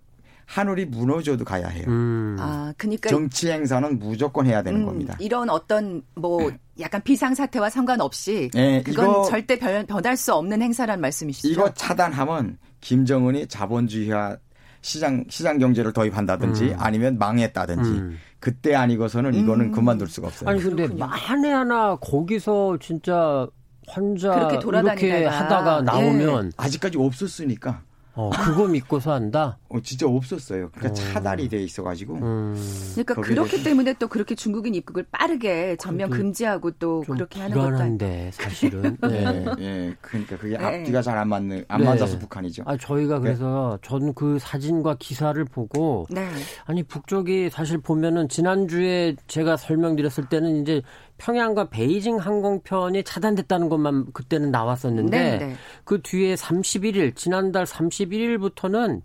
하늘이 0.47 0.85
무너져도 0.85 1.45
가야 1.45 1.69
해요. 1.69 1.85
음. 1.89 2.37
아, 2.39 2.75
그니까 2.77 3.09
정치 3.09 3.51
행사는 3.51 3.99
무조건 3.99 4.47
해야 4.47 4.63
되는 4.63 4.81
음, 4.81 4.87
겁니다. 4.87 5.17
이런 5.19 5.49
어떤 5.49 6.03
뭐 6.15 6.53
약간 6.79 7.01
비상 7.03 7.35
사태와 7.35 7.71
상관없이 7.71 8.51
네, 8.53 8.83
그건 8.83 9.11
이거, 9.11 9.23
절대 9.25 9.59
변, 9.59 9.87
변할 9.87 10.17
수 10.17 10.35
없는 10.35 10.61
행사란 10.61 11.01
말씀이시죠. 11.01 11.49
이거 11.49 11.73
차단하면 11.73 12.59
김정은이 12.83 13.47
자본주의화 13.47 14.37
시장 14.83 15.25
시장 15.29 15.59
경제를 15.59 15.93
도입한다든지 15.93 16.65
음. 16.65 16.77
아니면 16.79 17.17
망했다든지 17.19 17.91
음. 17.91 18.19
그때 18.41 18.75
아니고서는 18.75 19.35
이거는 19.35 19.67
음. 19.67 19.73
그만둘 19.73 20.09
수가 20.09 20.27
없어요. 20.27 20.51
아니 20.51 20.61
근데. 20.61 20.89
만에 20.89 21.51
하나 21.51 21.97
거기서 21.97 22.79
진짜 22.81 23.47
환자 23.87 24.35
이렇게 24.35 25.25
하다가 25.25 25.83
나오면 25.83 26.47
예. 26.47 26.51
아직까지 26.57 26.99
없었으니까 26.99 27.83
어, 28.15 28.31
그거 28.31 28.67
믿고서 28.67 29.13
한다? 29.13 29.59
어, 29.69 29.81
진짜 29.81 30.07
없었어요. 30.07 30.69
그러니까 30.75 30.91
어. 30.91 30.93
차단이 30.95 31.49
돼 31.49 31.63
있어가지고. 31.63 32.17
음. 32.17 32.55
그러니까 32.93 33.15
그렇기 33.15 33.63
때문에 33.63 33.95
또 33.95 34.07
그렇게 34.09 34.35
중국인 34.35 34.75
입국을 34.75 35.07
빠르게 35.11 35.77
전면 35.77 36.11
금지하고 36.11 36.73
또 36.73 37.01
그렇게 37.07 37.41
하는 37.41 37.57
것도 37.57 37.67
불안한데 37.69 38.31
사실은. 38.35 38.99
네. 39.09 39.45
네. 39.57 39.95
그러니까 40.03 40.37
그게 40.37 40.59
네. 40.59 40.65
앞뒤가 40.65 41.01
잘 41.01 41.13
안 41.23 41.29
맞는 41.29 41.65
안 41.69 41.81
네. 41.81 41.87
맞아서 41.87 42.19
북한이죠. 42.19 42.65
아 42.67 42.77
저희가 42.77 43.17
네. 43.17 43.21
그래서 43.21 43.79
전그 43.83 44.39
사진과 44.41 44.97
기사를 44.99 45.43
보고 45.45 46.07
네. 46.11 46.27
아니 46.65 46.83
북쪽이 46.83 47.51
사실 47.51 47.79
보면은 47.79 48.29
지난주에 48.29 49.15
제가 49.27 49.57
설명드렸을 49.57 50.29
때는 50.29 50.63
이제 50.63 50.83
평양과 51.23 51.71
베이징 51.71 52.17
항공편이 52.17 53.05
차단됐다는 53.05 53.69
것만 53.69 54.13
그때는 54.13 54.51
나왔었는데 54.51 55.19
네네. 55.19 55.47
네. 55.47 55.55
그 55.85 56.03
뒤에 56.03 56.35
31일 56.35 57.15
지난달 57.15 57.65
31일부터는 57.65 59.03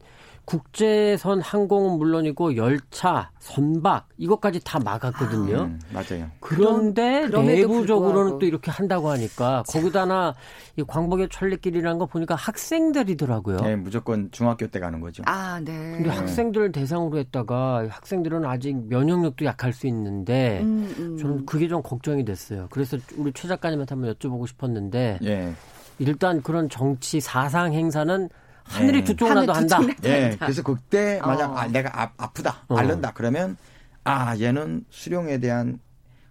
국제선 0.48 1.42
항공은 1.42 1.98
물론이고 1.98 2.56
열차, 2.56 3.32
선박 3.38 4.08
이것까지 4.18 4.62
다 4.64 4.80
막았거든요. 4.80 5.58
아, 5.58 5.64
음, 5.64 5.82
맞아요. 5.92 6.32
그런데 6.40 7.28
내부적으로는 7.28 8.40
또 8.40 8.46
이렇게 8.46 8.72
한다고 8.72 9.10
하니까 9.10 9.64
거기다나 9.68 10.36
이 10.78 10.84
광복의 10.88 11.28
천리길이라는 11.34 12.00
거 12.00 12.06
보니까 12.06 12.36
학생들이더라고요. 12.36 13.58
네, 13.58 13.76
무조건 13.76 14.32
중학교 14.32 14.68
때 14.68 14.80
가는 14.80 15.02
거죠. 15.02 15.22
아, 15.26 15.60
네. 15.62 15.74
근데 15.98 16.10
학생들을 16.10 16.72
대상으로 16.72 17.18
했다가 17.18 17.88
학생들은 17.90 18.46
아직 18.46 18.88
면역력도 18.88 19.44
약할 19.44 19.74
수 19.74 19.86
있는데 19.88 20.62
음, 20.62 20.96
음. 20.98 21.18
저는 21.18 21.46
그게 21.46 21.68
좀 21.68 21.82
걱정이 21.82 22.24
됐어요. 22.24 22.68
그래서 22.72 22.98
우리 23.18 23.34
최 23.34 23.50
작가님한테 23.50 23.96
한번 23.96 24.14
여쭤보고 24.14 24.48
싶었는데 24.48 25.20
예. 25.26 25.54
일단 26.00 26.42
그런 26.42 26.70
정치 26.70 27.20
사상 27.20 27.74
행사는 27.74 28.30
하늘이 28.68 29.00
네. 29.00 29.04
두쪽 29.04 29.34
나도 29.34 29.54
한다. 29.54 29.80
예. 30.04 30.36
그래서 30.40 30.62
그때 30.64 31.20
만약 31.24 31.52
어. 31.52 31.56
아, 31.58 31.68
내가 31.68 31.90
아, 32.02 32.12
아프다, 32.18 32.64
어. 32.68 32.78
앓는다 32.78 33.12
그러면 33.14 33.58
아 34.04 34.38
얘는 34.38 34.86
수령에 34.90 35.40
대한 35.40 35.80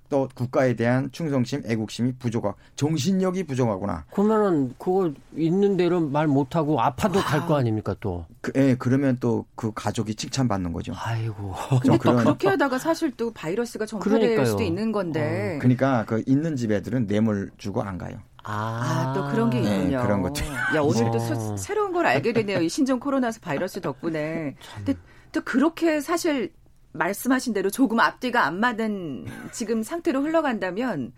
또 0.08 0.28
국가에 0.36 0.74
대한 0.76 1.10
충성심, 1.10 1.62
애국심이 1.66 2.12
부족하고 2.18 2.56
정신력이 2.76 3.42
부족하구나. 3.44 4.04
그러면은 4.12 4.72
그거 4.78 5.10
있는 5.36 5.76
대로 5.76 6.00
말 6.00 6.28
못하고 6.28 6.80
아파도 6.80 7.18
아, 7.18 7.24
갈거 7.24 7.56
아닙니까 7.56 7.94
또. 7.98 8.24
그, 8.40 8.52
예, 8.54 8.76
그러면 8.78 9.16
또 9.18 9.44
그 9.56 9.72
가족이 9.74 10.14
칭찬받는 10.14 10.72
거죠. 10.72 10.92
아이고. 10.96 11.52
근데 11.82 11.98
또 11.98 12.16
그렇게 12.16 12.46
하다가 12.48 12.78
사실 12.78 13.10
또 13.16 13.32
바이러스가 13.32 13.84
전파될 13.86 14.20
그러니까요. 14.20 14.46
수도 14.46 14.62
있는 14.62 14.92
건데. 14.92 15.56
어. 15.56 15.58
그러니까 15.58 16.04
그 16.04 16.22
있는 16.26 16.54
집 16.54 16.70
애들은 16.70 17.08
뇌물 17.08 17.50
주고 17.58 17.82
안 17.82 17.98
가요. 17.98 18.18
아, 18.48 19.10
아, 19.10 19.12
또 19.12 19.26
그런 19.28 19.50
게 19.50 19.60
네, 19.60 19.76
있군요. 19.76 19.98
네, 19.98 20.02
그런 20.02 20.22
것도. 20.22 20.44
야, 20.76 20.80
오늘 20.80 21.10
또 21.10 21.18
어. 21.18 21.56
새로운 21.56 21.92
걸 21.92 22.06
알게 22.06 22.32
되네요. 22.32 22.60
이 22.60 22.68
신종 22.68 23.00
코로나 23.00 23.30
바이러스 23.40 23.80
덕분에. 23.80 24.54
근데 24.76 24.94
또 25.32 25.40
그렇게 25.42 26.00
사실 26.00 26.52
말씀하신 26.92 27.52
대로 27.52 27.70
조금 27.70 27.98
앞뒤가 28.00 28.44
안 28.44 28.60
맞은 28.60 29.26
지금 29.52 29.82
상태로 29.82 30.22
흘러간다면 30.22 31.12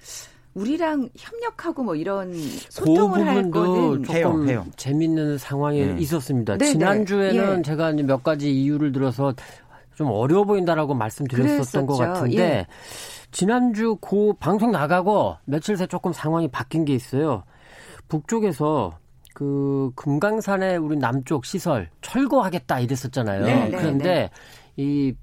우리랑 0.54 1.10
협력하고 1.16 1.84
뭐 1.84 1.94
이런 1.94 2.32
소통을 2.70 3.26
할 3.26 3.50
거는 3.50 4.04
조금 4.04 4.16
해요, 4.16 4.44
해요. 4.48 4.66
재밌는 4.76 5.38
상황이 5.38 5.84
네. 5.84 5.96
있었습니다. 6.00 6.56
네, 6.56 6.64
네. 6.64 6.72
지난주에는 6.72 7.58
예. 7.58 7.62
제가 7.62 7.92
몇 7.92 8.24
가지 8.24 8.50
이유를 8.50 8.92
들어서 8.92 9.34
좀 9.98 10.12
어려워 10.12 10.44
보인다라고 10.44 10.94
말씀드렸었던 10.94 11.56
그랬었죠. 11.56 11.86
것 11.86 11.96
같은데 11.96 12.38
예. 12.38 12.66
지난주 13.32 13.96
고 14.00 14.32
방송 14.34 14.70
나가고 14.70 15.34
며칠 15.44 15.76
새 15.76 15.88
조금 15.88 16.12
상황이 16.12 16.46
바뀐 16.46 16.84
게 16.84 16.94
있어요. 16.94 17.42
북쪽에서 18.06 18.96
그 19.34 19.90
금강산의 19.96 20.76
우리 20.76 20.96
남쪽 20.96 21.44
시설 21.44 21.90
철거하겠다 22.00 22.78
이랬었잖아요. 22.78 23.44
네, 23.44 23.68
네 23.70 23.76
그런데 23.76 24.04
네. 24.08 24.30
이 24.76 25.14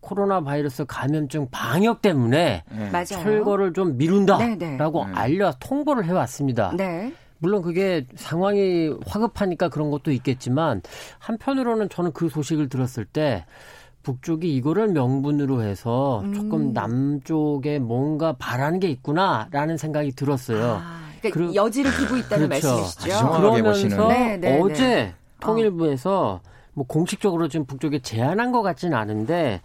코로나 0.00 0.40
바이러스 0.40 0.86
감염증 0.86 1.48
방역 1.50 2.00
때문에 2.00 2.64
네. 2.70 3.04
철거를 3.04 3.74
좀 3.74 3.98
미룬다라고 3.98 5.04
네, 5.04 5.10
네. 5.12 5.18
알려 5.18 5.52
통보를 5.60 6.06
해왔습니다. 6.06 6.72
네. 6.74 7.12
물론 7.36 7.60
그게 7.60 8.06
상황이 8.14 8.94
화급하니까 9.06 9.68
그런 9.68 9.90
것도 9.90 10.10
있겠지만 10.10 10.80
한편으로는 11.18 11.90
저는 11.90 12.12
그 12.12 12.30
소식을 12.30 12.70
들었을 12.70 13.04
때 13.04 13.44
북쪽이 14.02 14.54
이거를 14.56 14.88
명분으로 14.88 15.62
해서 15.62 16.20
음. 16.20 16.34
조금 16.34 16.72
남쪽에 16.72 17.78
뭔가 17.78 18.34
바라는 18.38 18.80
게 18.80 18.88
있구나라는 18.88 19.76
생각이 19.76 20.12
들었어요. 20.12 20.80
아, 20.82 21.08
그러니까 21.20 21.54
여지를 21.54 21.90
두고 21.92 22.16
있다는 22.16 22.48
그렇죠. 22.48 22.68
말씀이시죠. 22.68 23.30
그러면서 23.30 24.08
네, 24.08 24.36
네, 24.36 24.60
어제 24.60 24.86
네. 24.86 25.14
통일부에서 25.40 26.40
뭐 26.74 26.86
공식적으로 26.86 27.48
지금 27.48 27.66
북쪽에 27.66 28.00
제안한 28.00 28.52
것 28.52 28.62
같지는 28.62 28.96
않은데 28.96 29.60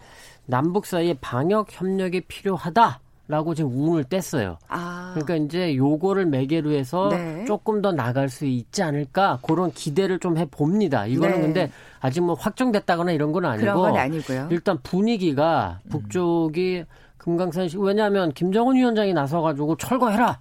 남북 0.45 0.86
사이에 0.86 1.15
방역 1.19 1.67
협력이 1.69 2.21
필요하다. 2.21 3.00
라고 3.30 3.54
지금 3.54 3.72
운을 3.74 4.06
뗐어요. 4.06 4.56
아. 4.70 5.12
그러니까 5.13 5.36
이제 5.36 5.76
요거를 5.76 6.28
매개로 6.28 6.72
해서 6.72 7.10
네. 7.12 7.44
조금 7.46 7.82
더 7.82 7.92
나갈 7.92 8.30
수 8.30 8.46
있지 8.46 8.84
않을까 8.84 9.40
그런 9.42 9.72
기대를 9.72 10.20
좀 10.20 10.38
해 10.38 10.46
봅니다. 10.46 11.06
이거는 11.06 11.36
네. 11.36 11.42
근데 11.42 11.72
아직 12.00 12.22
뭐 12.22 12.36
확정됐다거나 12.36 13.12
이런 13.12 13.32
건 13.32 13.46
아니고 13.46 13.62
그런 13.62 13.78
건 13.78 13.98
아니고요. 13.98 14.48
일단 14.52 14.78
분위기가 14.84 15.80
북쪽이 15.90 16.86
금강산 17.18 17.68
시 17.68 17.78
왜냐하면 17.78 18.32
김정은 18.32 18.76
위원장이 18.76 19.13
나서가지고 19.13 19.76
철거해라 19.78 20.40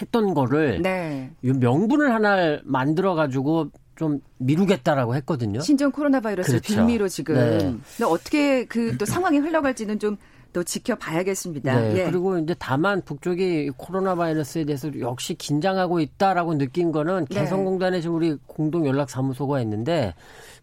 했던 0.00 0.34
거를 0.34 0.80
네. 0.82 1.30
명분을 1.42 2.12
하나 2.12 2.58
만들어 2.64 3.14
가지고 3.14 3.68
좀 3.96 4.20
미루겠다라고 4.38 5.14
했거든요. 5.16 5.60
신종 5.60 5.90
코로나 5.92 6.20
바이러스 6.20 6.52
그렇죠. 6.52 6.74
빌미로 6.74 7.06
지금. 7.08 7.34
네. 7.34 7.58
근데 7.58 8.04
어떻게 8.10 8.64
그 8.64 8.96
또 8.98 9.04
상황이 9.04 9.38
흘러갈지는 9.38 9.98
좀 9.98 10.16
또 10.52 10.62
지켜봐야겠습니다. 10.62 11.80
네, 11.80 11.98
예. 11.98 12.04
그리고 12.04 12.38
이제 12.38 12.54
다만 12.58 13.02
북쪽이 13.02 13.70
코로나 13.76 14.14
바이러스에 14.14 14.64
대해서 14.64 14.90
역시 14.98 15.34
긴장하고 15.34 16.00
있다라고 16.00 16.58
느낀 16.58 16.92
거는 16.92 17.26
네. 17.26 17.40
개성공단에 17.40 18.00
지금 18.00 18.16
우리 18.16 18.36
공동 18.46 18.86
연락 18.86 19.10
사무소가 19.10 19.60
있는데 19.62 20.14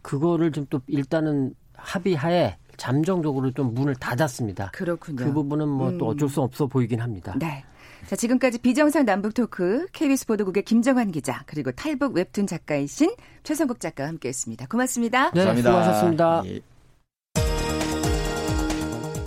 그거를 0.02 0.52
좀또 0.52 0.82
일단은 0.88 1.54
합의하에 1.76 2.58
잠정적으로 2.78 3.52
좀 3.52 3.74
문을 3.74 3.96
닫았습니다. 3.96 4.72
그렇군요. 4.74 5.26
그 5.26 5.34
부분은 5.34 5.68
뭐또 5.68 6.06
음. 6.06 6.12
어쩔 6.12 6.30
수 6.30 6.42
없어 6.42 6.68
보이긴 6.68 7.02
합니다. 7.02 7.36
네. 7.40 7.64
자, 8.06 8.16
지금까지 8.16 8.60
비정상 8.60 9.06
남북 9.06 9.34
토크 9.34 9.86
KBS 9.92 10.28
보도국의 10.28 10.64
김정환 10.64 11.12
기자 11.12 11.44
그리고 11.46 11.72
탈북 11.72 12.16
웹툰 12.16 12.48
작가이신 12.48 13.12
최성국 13.44 13.80
작가와 13.80 14.08
함께했습니다. 14.10 14.68
고맙습니다. 14.68 15.32
네, 15.32 15.44
감사합니다. 15.44 15.70
수고하셨습니다. 15.70 16.44
예. 16.46 16.62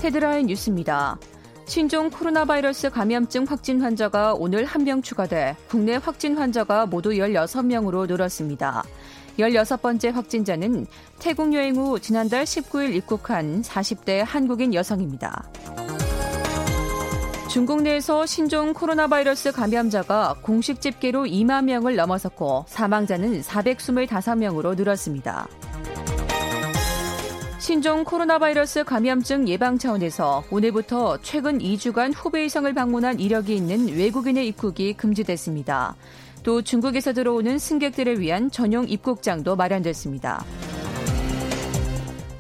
헤드라인 0.03 0.47
뉴스입니다. 0.47 1.19
신종 1.67 2.11
코로나 2.11 2.45
바이러스 2.45 2.91
감염증 2.91 3.45
확진 3.45 3.81
환자가 3.81 4.35
오늘 4.35 4.65
한 4.65 4.83
명 4.85 5.03
추가돼 5.03 5.57
국내 5.69 5.97
확진 5.97 6.37
환자가 6.37 6.87
모두 6.87 7.11
16명으로 7.11 8.09
늘었습니다. 8.09 8.83
16번째 9.39 10.13
확진자는 10.13 10.87
태국 11.19 11.53
여행 11.55 11.77
후 11.77 12.01
지난달 12.01 12.45
19일 12.45 12.95
입국한 12.95 13.63
40대 13.63 14.25
한국인 14.27 14.75
여성입니다. 14.75 15.45
중국 17.49 17.83
내에서 17.83 18.27
신종 18.27 18.73
코로나 18.73 19.07
바이러스 19.07 19.53
감염자가 19.53 20.37
공식 20.43 20.81
집계로 20.81 21.25
2만 21.25 21.65
명을 21.65 21.97
넘어섰고 21.97 22.65
사망자는 22.69 23.43
425명으로 23.43 24.77
늘었습니다. 24.77 25.49
신종 27.61 28.05
코로나 28.05 28.39
바이러스 28.39 28.85
감염증 28.85 29.47
예방 29.47 29.77
차원에서 29.77 30.45
오늘부터 30.51 31.19
최근 31.21 31.59
2주간 31.59 32.11
후베이성을 32.17 32.73
방문한 32.73 33.21
이력이 33.21 33.55
있는 33.55 33.95
외국인의 33.99 34.49
입국이 34.49 34.95
금지됐습니다. 34.95 35.95
또 36.43 36.63
중국에서 36.63 37.13
들어오는 37.13 37.59
승객들을 37.59 38.19
위한 38.19 38.51
전용 38.51 38.89
입국장도 38.89 39.57
마련됐습니다. 39.57 40.43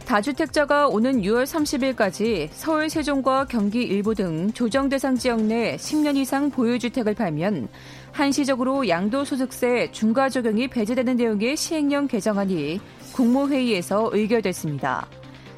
다주택자가 0.06 0.88
오는 0.88 1.20
6월 1.20 1.44
30일까지 1.44 2.48
서울 2.50 2.88
세종과 2.88 3.44
경기 3.44 3.82
일부 3.82 4.14
등 4.14 4.50
조정 4.52 4.88
대상 4.88 5.16
지역 5.16 5.42
내 5.42 5.76
10년 5.76 6.16
이상 6.16 6.50
보유주택을 6.50 7.14
팔면 7.14 7.68
한시적으로 8.10 8.88
양도소득세 8.88 9.90
중과 9.92 10.30
적용이 10.30 10.66
배제되는 10.66 11.16
내용의 11.16 11.56
시행령 11.56 12.08
개정안이 12.08 12.80
국무회의에서 13.12 14.10
의결됐습니다. 14.12 15.06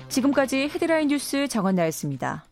지금까지 0.09 0.69
헤드라인 0.75 1.09
뉴스 1.09 1.49
정원나였습니다. 1.49 2.45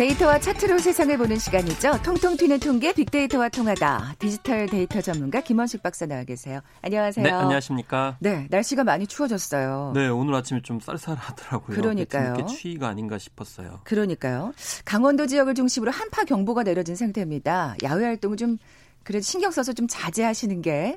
데이터와 0.00 0.38
차트로 0.38 0.78
세상을 0.78 1.14
보는 1.18 1.38
시간이죠. 1.38 2.00
통통 2.02 2.34
튀는 2.38 2.58
통계 2.60 2.94
빅데이터와 2.94 3.50
통하다. 3.50 4.14
디지털 4.18 4.64
데이터 4.64 5.02
전문가 5.02 5.42
김원식 5.42 5.82
박사 5.82 6.06
나와 6.06 6.24
계세요. 6.24 6.62
안녕하세요. 6.80 7.22
네, 7.22 7.30
안녕하십니까. 7.30 8.16
네, 8.18 8.46
날씨가 8.48 8.82
많이 8.82 9.06
추워졌어요. 9.06 9.92
네, 9.94 10.08
오늘 10.08 10.32
아침에 10.36 10.62
좀 10.62 10.80
쌀쌀하더라고요. 10.80 11.76
그러니까요. 11.76 12.34
이렇게 12.34 12.46
추위가 12.46 12.88
아닌가 12.88 13.18
싶었어요. 13.18 13.80
그러니까요. 13.84 14.54
강원도 14.86 15.26
지역을 15.26 15.52
중심으로 15.52 15.90
한파 15.90 16.24
경보가 16.24 16.62
내려진 16.62 16.96
상태입니다. 16.96 17.76
야외 17.82 18.06
활동을 18.06 18.38
좀 18.38 18.56
그래도 19.02 19.22
신경 19.22 19.50
써서 19.50 19.74
좀 19.74 19.86
자제하시는 19.86 20.62
게 20.62 20.96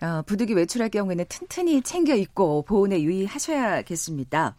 어, 0.00 0.22
부득이 0.26 0.54
외출할 0.54 0.90
경우에는 0.90 1.24
튼튼히 1.28 1.82
챙겨 1.82 2.14
입고 2.14 2.62
보온에 2.62 3.02
유의하셔야겠습니다. 3.02 4.54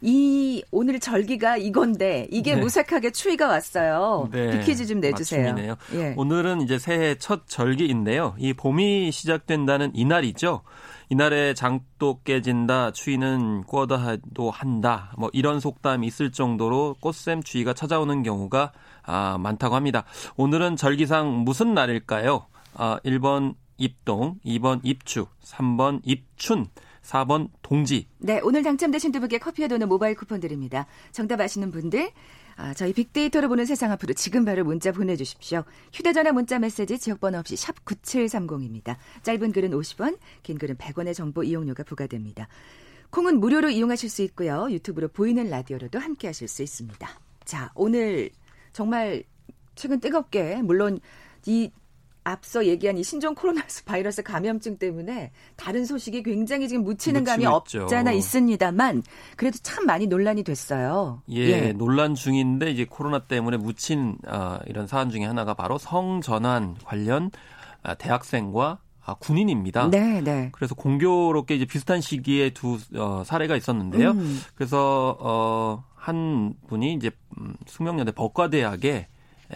이 0.00 0.62
오늘 0.70 1.00
절기가 1.00 1.56
이건데 1.56 2.26
이게 2.30 2.54
네. 2.54 2.60
무색하게 2.60 3.12
추위가 3.12 3.48
왔어요. 3.48 4.28
네, 4.32 4.60
퀴즈 4.64 4.86
좀 4.86 5.00
내주세요. 5.00 5.50
맞춤이네요. 5.50 5.76
예. 5.94 6.14
오늘은 6.16 6.60
이제 6.62 6.78
새해 6.78 7.14
첫 7.16 7.46
절기인데요. 7.46 8.34
이 8.38 8.52
봄이 8.52 9.10
시작된다는 9.10 9.92
이날이죠. 9.94 10.62
이날에 11.08 11.54
장도 11.54 12.20
깨진다, 12.24 12.90
추위는 12.90 13.64
꿔다도 13.64 14.50
한다, 14.50 15.12
뭐 15.16 15.30
이런 15.32 15.60
속담이 15.60 16.06
있을 16.06 16.32
정도로 16.32 16.96
꽃샘 17.00 17.42
추위가 17.42 17.72
찾아오는 17.72 18.22
경우가 18.22 18.72
아, 19.04 19.38
많다고 19.38 19.76
합니다. 19.76 20.04
오늘은 20.36 20.76
절기상 20.76 21.44
무슨 21.44 21.74
날일까요? 21.74 22.46
아, 22.74 22.98
1번 23.04 23.54
입동, 23.78 24.38
2번 24.44 24.80
입추, 24.82 25.26
3번 25.44 26.00
입춘, 26.02 26.66
4번 27.06 27.48
동지. 27.62 28.06
네, 28.18 28.40
오늘 28.42 28.62
당첨되신 28.62 29.12
두 29.12 29.20
분께 29.20 29.38
커피와 29.38 29.68
도는 29.68 29.88
모바일 29.88 30.14
쿠폰 30.16 30.40
드립니다. 30.40 30.86
정답 31.12 31.40
아시는 31.40 31.70
분들 31.70 32.10
아, 32.56 32.72
저희 32.74 32.92
빅데이터로 32.92 33.48
보는 33.48 33.66
세상 33.66 33.92
앞으로 33.92 34.14
지금 34.14 34.44
바로 34.44 34.64
문자 34.64 34.90
보내주십시오. 34.90 35.64
휴대전화 35.92 36.32
문자 36.32 36.58
메시지 36.58 36.98
지역번호 36.98 37.38
없이 37.38 37.54
샵 37.54 37.84
9730입니다. 37.84 38.96
짧은 39.22 39.52
글은 39.52 39.70
50원, 39.70 40.18
긴 40.42 40.58
글은 40.58 40.76
100원의 40.76 41.14
정보 41.14 41.42
이용료가 41.44 41.84
부과됩니다. 41.84 42.48
콩은 43.10 43.40
무료로 43.40 43.70
이용하실 43.70 44.08
수 44.08 44.22
있고요. 44.22 44.68
유튜브로 44.70 45.08
보이는 45.08 45.48
라디오로도 45.48 45.98
함께 45.98 46.28
하실 46.28 46.48
수 46.48 46.62
있습니다. 46.62 47.08
자, 47.44 47.70
오늘 47.74 48.30
정말 48.72 49.22
최근 49.74 50.00
뜨겁게 50.00 50.62
물론 50.62 50.98
이 51.44 51.70
앞서 52.26 52.66
얘기한 52.66 52.98
이 52.98 53.04
신종 53.04 53.36
코로나 53.36 53.62
바이러스 53.84 54.20
감염증 54.20 54.78
때문에 54.78 55.30
다른 55.54 55.84
소식이 55.84 56.24
굉장히 56.24 56.66
지금 56.66 56.82
묻히는 56.82 57.22
감이 57.22 57.44
묻히고 57.44 57.62
있죠. 57.66 57.82
없잖아 57.84 58.10
있습니다만 58.10 59.04
그래도 59.36 59.58
참 59.62 59.86
많이 59.86 60.08
논란이 60.08 60.42
됐어요. 60.42 61.22
예, 61.30 61.72
논란 61.72 62.16
중인데 62.16 62.72
이제 62.72 62.84
코로나 62.84 63.20
때문에 63.20 63.58
묻힌 63.58 64.18
아, 64.26 64.58
이런 64.66 64.88
사안 64.88 65.10
중에 65.10 65.24
하나가 65.24 65.54
바로 65.54 65.78
성전환 65.78 66.74
관련 66.84 67.30
아, 67.84 67.94
대학생과 67.94 68.80
아, 69.04 69.14
군인입니다. 69.14 69.90
네, 69.90 70.20
네. 70.20 70.48
그래서 70.50 70.74
공교롭게 70.74 71.54
이제 71.54 71.64
비슷한 71.64 72.00
시기에 72.00 72.50
두 72.50 72.80
어, 72.96 73.22
사례가 73.24 73.54
있었는데요. 73.54 74.10
음. 74.10 74.40
그래서 74.56 75.16
어, 75.20 75.84
한 75.94 76.54
분이 76.66 76.94
이제 76.94 77.12
음, 77.38 77.54
숙명여대 77.66 78.10
법과대학에 78.12 78.88
에, 78.88 79.08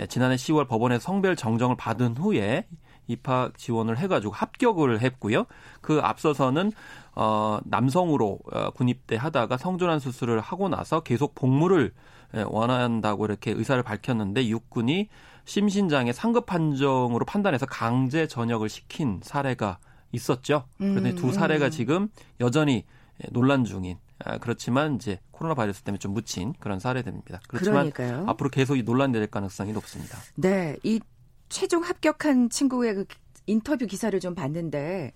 지난해 0.09 0.37
10월 0.37 0.69
법원에 0.69 0.99
성별 0.99 1.37
정정을 1.37 1.77
받은 1.77 2.17
후에 2.17 2.67
입학 3.07 3.59
지원을 3.59 3.99
해가지고 3.99 4.33
합격을 4.33 5.01
했고요. 5.03 5.45
그 5.81 6.01
앞서서는 6.01 6.73
어, 7.15 7.59
남성으로 7.65 8.39
어, 8.53 8.71
군입대 8.71 9.17
하다가 9.17 9.57
성전환 9.57 9.99
수술을 9.99 10.41
하고 10.41 10.69
나서 10.69 11.01
계속 11.01 11.35
복무를 11.35 11.93
에, 12.35 12.45
원한다고 12.47 13.25
이렇게 13.27 13.51
의사를 13.51 13.83
밝혔는데 13.83 14.47
육군이 14.49 15.09
심신장애 15.45 16.13
상급 16.13 16.47
판정으로 16.47 17.25
판단해서 17.25 17.67
강제 17.67 18.29
전역을 18.29 18.69
시킨 18.69 19.21
사례가 19.23 19.79
있었죠. 20.13 20.65
그런데 20.79 21.11
음, 21.11 21.17
두 21.17 21.33
사례가 21.33 21.67
음. 21.67 21.71
지금 21.71 22.09
여전히 22.41 22.85
논란 23.31 23.65
중인 23.65 23.97
아, 23.97 24.10
그렇지만 24.41 24.97
이제 24.97 25.19
코로나 25.31 25.55
바이러스 25.55 25.83
때문에 25.83 25.99
좀 25.99 26.13
묻힌 26.15 26.53
그런 26.61 26.79
사례들입니다. 26.79 27.41
그렇지만 27.49 27.91
그러니까요. 27.91 28.27
앞으로 28.29 28.51
계속 28.51 28.77
이 28.77 28.83
논란될 28.83 29.27
가능성이 29.29 29.73
높습니다. 29.73 30.19
네, 30.35 30.77
이 30.83 31.01
최종 31.49 31.83
합격한 31.83 32.51
친구의 32.51 32.95
그 32.95 33.05
인터뷰 33.47 33.87
기사를 33.87 34.19
좀 34.21 34.35
봤는데 34.35 35.13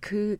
그 0.00 0.36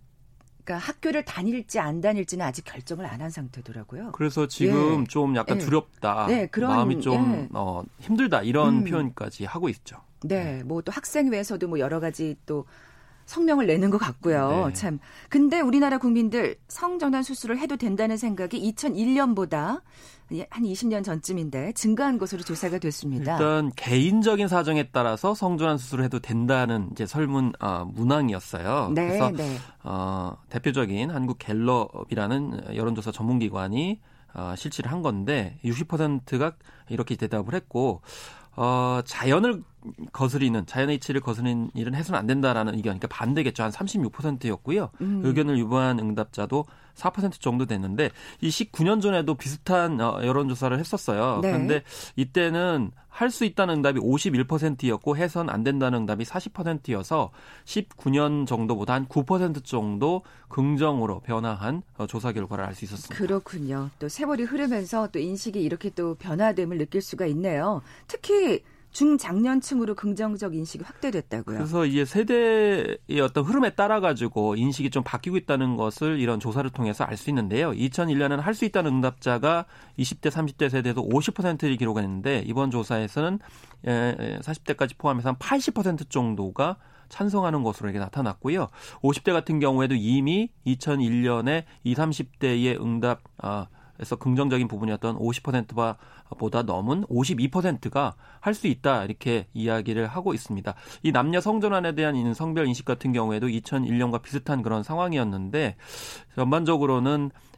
그러니까 0.64 0.86
학교를 0.88 1.24
다닐지 1.26 1.78
안 1.78 2.00
다닐지는 2.00 2.46
아직 2.46 2.64
결정을 2.64 3.04
안 3.04 3.20
한 3.20 3.28
상태더라고요. 3.30 4.12
그래서 4.12 4.46
지금 4.48 5.02
예. 5.02 5.04
좀 5.06 5.36
약간 5.36 5.56
예. 5.60 5.64
두렵다, 5.64 6.26
네, 6.26 6.46
그런, 6.46 6.70
마음이 6.70 7.00
좀 7.00 7.34
예. 7.34 7.48
어, 7.52 7.82
힘들다 8.00 8.42
이런 8.42 8.78
음. 8.78 8.84
표현까지 8.84 9.44
하고 9.44 9.68
있죠. 9.68 9.98
네, 10.22 10.62
뭐 10.64 10.80
또 10.80 10.90
학생회에서도 10.92 11.68
뭐 11.68 11.78
여러 11.78 12.00
가지 12.00 12.36
또 12.46 12.64
성명을 13.26 13.66
내는 13.66 13.90
것 13.90 13.98
같고요. 13.98 14.66
네. 14.68 14.72
참. 14.74 14.98
근데 15.28 15.60
우리나라 15.60 15.98
국민들 15.98 16.56
성전환 16.68 17.22
수술을 17.22 17.58
해도 17.58 17.76
된다는 17.76 18.16
생각이 18.16 18.72
2001년보다 18.74 19.82
한 20.50 20.64
20년 20.64 21.04
전쯤인데 21.04 21.72
증가한 21.72 22.18
것으로 22.18 22.42
조사가 22.42 22.78
됐습니다. 22.78 23.32
일단 23.32 23.70
개인적인 23.76 24.48
사정에 24.48 24.88
따라서 24.90 25.34
성전환 25.34 25.78
수술을 25.78 26.04
해도 26.04 26.18
된다는 26.18 26.88
이제 26.92 27.06
설문 27.06 27.52
어, 27.60 27.84
문항이었어요. 27.84 28.92
네, 28.94 29.06
그래서 29.06 29.30
네. 29.30 29.56
어, 29.82 30.36
대표적인 30.48 31.10
한국 31.10 31.38
갤럽이라는 31.38 32.74
여론조사 32.74 33.12
전문기관이 33.12 34.00
어, 34.34 34.54
실시를 34.56 34.90
한 34.90 35.02
건데 35.02 35.58
60%가 35.64 36.52
이렇게 36.88 37.16
대답을 37.16 37.54
했고 37.54 38.00
어, 38.56 39.00
자연을 39.04 39.62
거스리는 40.12 40.64
자연의 40.66 40.96
이치를 40.96 41.20
거스리는 41.20 41.70
일은 41.74 41.94
해서는 41.94 42.18
안 42.18 42.26
된다라는 42.26 42.74
의견, 42.74 42.98
그러니까 42.98 43.08
반대겠죠. 43.08 43.62
한 43.62 43.70
36%였고요. 43.70 44.90
음. 45.00 45.20
의견을 45.24 45.58
유보한 45.58 45.98
응답자도 45.98 46.64
4% 46.94 47.40
정도 47.40 47.66
됐는데 47.66 48.10
이 48.40 48.48
19년 48.48 49.02
전에도 49.02 49.34
비슷한 49.34 50.00
어, 50.00 50.20
여론 50.24 50.48
조사를 50.48 50.78
했었어요. 50.78 51.40
네. 51.42 51.50
그런데 51.50 51.82
이때는 52.16 52.92
할 53.08 53.30
수 53.30 53.44
있다는 53.44 53.76
응답이 53.76 54.00
51%였고 54.00 55.16
해선 55.16 55.48
안 55.48 55.62
된다는 55.62 56.00
응답이 56.00 56.24
40%여서 56.24 57.30
19년 57.64 58.44
정도보다 58.46 58.94
한 58.94 59.06
9% 59.06 59.64
정도 59.64 60.22
긍정으로 60.48 61.20
변화한 61.20 61.82
어, 61.96 62.06
조사 62.08 62.32
결과를 62.32 62.64
알 62.64 62.74
수 62.74 62.84
있었습니다. 62.84 63.14
그렇군요. 63.14 63.90
또 64.00 64.08
세월이 64.08 64.42
흐르면서 64.44 65.08
또 65.12 65.20
인식이 65.20 65.62
이렇게 65.62 65.90
또 65.90 66.16
변화됨을 66.16 66.78
느낄 66.78 67.02
수가 67.02 67.26
있네요. 67.26 67.82
특히 68.08 68.62
중장년층으로 68.94 69.94
긍정적 69.96 70.54
인식이 70.54 70.84
확대됐다고요. 70.84 71.58
그래서 71.58 71.84
이게 71.84 72.04
세대의 72.04 73.20
어떤 73.22 73.44
흐름에 73.44 73.70
따라 73.70 74.00
가지고 74.00 74.54
인식이 74.54 74.90
좀 74.90 75.02
바뀌고 75.02 75.36
있다는 75.36 75.76
것을 75.76 76.20
이런 76.20 76.40
조사를 76.40 76.68
통해서 76.70 77.04
알 77.04 77.16
수 77.16 77.28
있는데요. 77.30 77.72
2001년에는 77.72 78.40
할 78.40 78.54
수 78.54 78.64
있다는 78.64 78.92
응답자가 78.92 79.66
20대, 79.98 80.30
30대 80.30 80.70
세대에서 80.70 81.02
50%를 81.02 81.76
기록했는데 81.76 82.44
이번 82.46 82.70
조사에서는 82.70 83.40
40대까지 83.84 84.96
포함해서 84.96 85.30
한 85.30 85.36
80% 85.36 86.08
정도가 86.08 86.76
찬성하는 87.08 87.64
것으로 87.64 87.88
이렇게 87.88 87.98
나타났고요. 87.98 88.68
50대 89.02 89.32
같은 89.32 89.58
경우에도 89.58 89.94
이미 89.96 90.50
2001년에 90.66 91.64
20, 91.82 91.98
30대의 91.98 92.80
응답 92.80 93.22
아, 93.38 93.66
에서 94.00 94.16
긍정적인 94.16 94.66
부분이었던 94.66 95.18
50%가 95.18 95.96
보다 96.38 96.62
넘은 96.62 97.04
52%가 97.04 98.14
할 98.40 98.54
수 98.54 98.66
있다 98.66 99.04
이렇게 99.04 99.46
이야기를 99.52 100.06
하고 100.06 100.32
있습니다. 100.32 100.74
이 101.02 101.12
남녀 101.12 101.40
성전환에 101.40 101.94
대한 101.94 102.34
성별 102.34 102.66
인식 102.66 102.84
같은 102.84 103.12
경우에도 103.12 103.48
2001년과 103.48 104.22
비슷한 104.22 104.62
그런 104.62 104.82
상황이었는데 104.82 105.76
전반적으로는 106.36 107.30
에, 107.30 107.53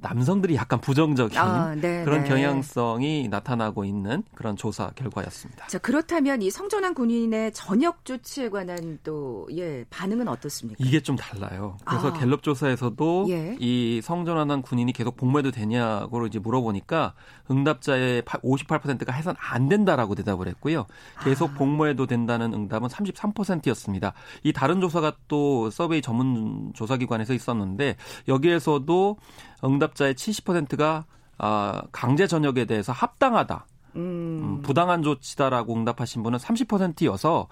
남성들이 0.00 0.54
약간 0.54 0.80
부정적인 0.80 1.38
아, 1.38 1.74
네, 1.74 2.04
그런 2.04 2.22
네. 2.22 2.28
경향성이 2.28 3.28
나타나고 3.28 3.84
있는 3.84 4.22
그런 4.34 4.56
조사 4.56 4.90
결과였습니다. 4.90 5.66
자, 5.66 5.78
그렇다면 5.78 6.42
이 6.42 6.50
성전환 6.50 6.94
군인의 6.94 7.52
전역 7.52 8.04
조치에 8.04 8.48
관한 8.48 8.98
또, 9.02 9.48
예, 9.56 9.84
반응은 9.90 10.28
어떻습니까? 10.28 10.82
이게 10.84 11.00
좀 11.00 11.16
달라요. 11.16 11.76
그래서 11.84 12.08
아. 12.08 12.12
갤럽 12.12 12.42
조사에서도 12.42 13.26
예. 13.30 13.56
이 13.58 14.00
성전환한 14.02 14.62
군인이 14.62 14.92
계속 14.92 15.16
복무해도 15.16 15.50
되냐고 15.50 16.26
이제 16.26 16.38
물어보니까 16.38 17.14
응답자의 17.50 18.22
58%가 18.22 19.12
해선 19.12 19.34
안 19.38 19.68
된다라고 19.68 20.14
대답을 20.14 20.48
했고요. 20.48 20.86
계속 21.24 21.50
아. 21.50 21.54
복무해도 21.54 22.06
된다는 22.06 22.52
응답은 22.52 22.88
33%였습니다. 22.88 24.12
이 24.42 24.52
다른 24.52 24.80
조사가 24.80 25.16
또 25.28 25.70
서베이 25.70 26.02
전문 26.02 26.72
조사기관에서 26.74 27.34
있었는데 27.34 27.96
여기에서도 28.28 29.16
응답자의 29.64 30.14
70%가 30.14 31.04
아, 31.38 31.82
강제 31.92 32.26
전역에 32.26 32.64
대해서 32.64 32.92
합당하다. 32.92 33.66
음. 33.96 34.00
음, 34.00 34.62
부당한 34.62 35.02
조치다라고 35.02 35.74
응답하신 35.74 36.22
분은 36.22 36.38
30%여서 36.38 37.40
어, 37.40 37.48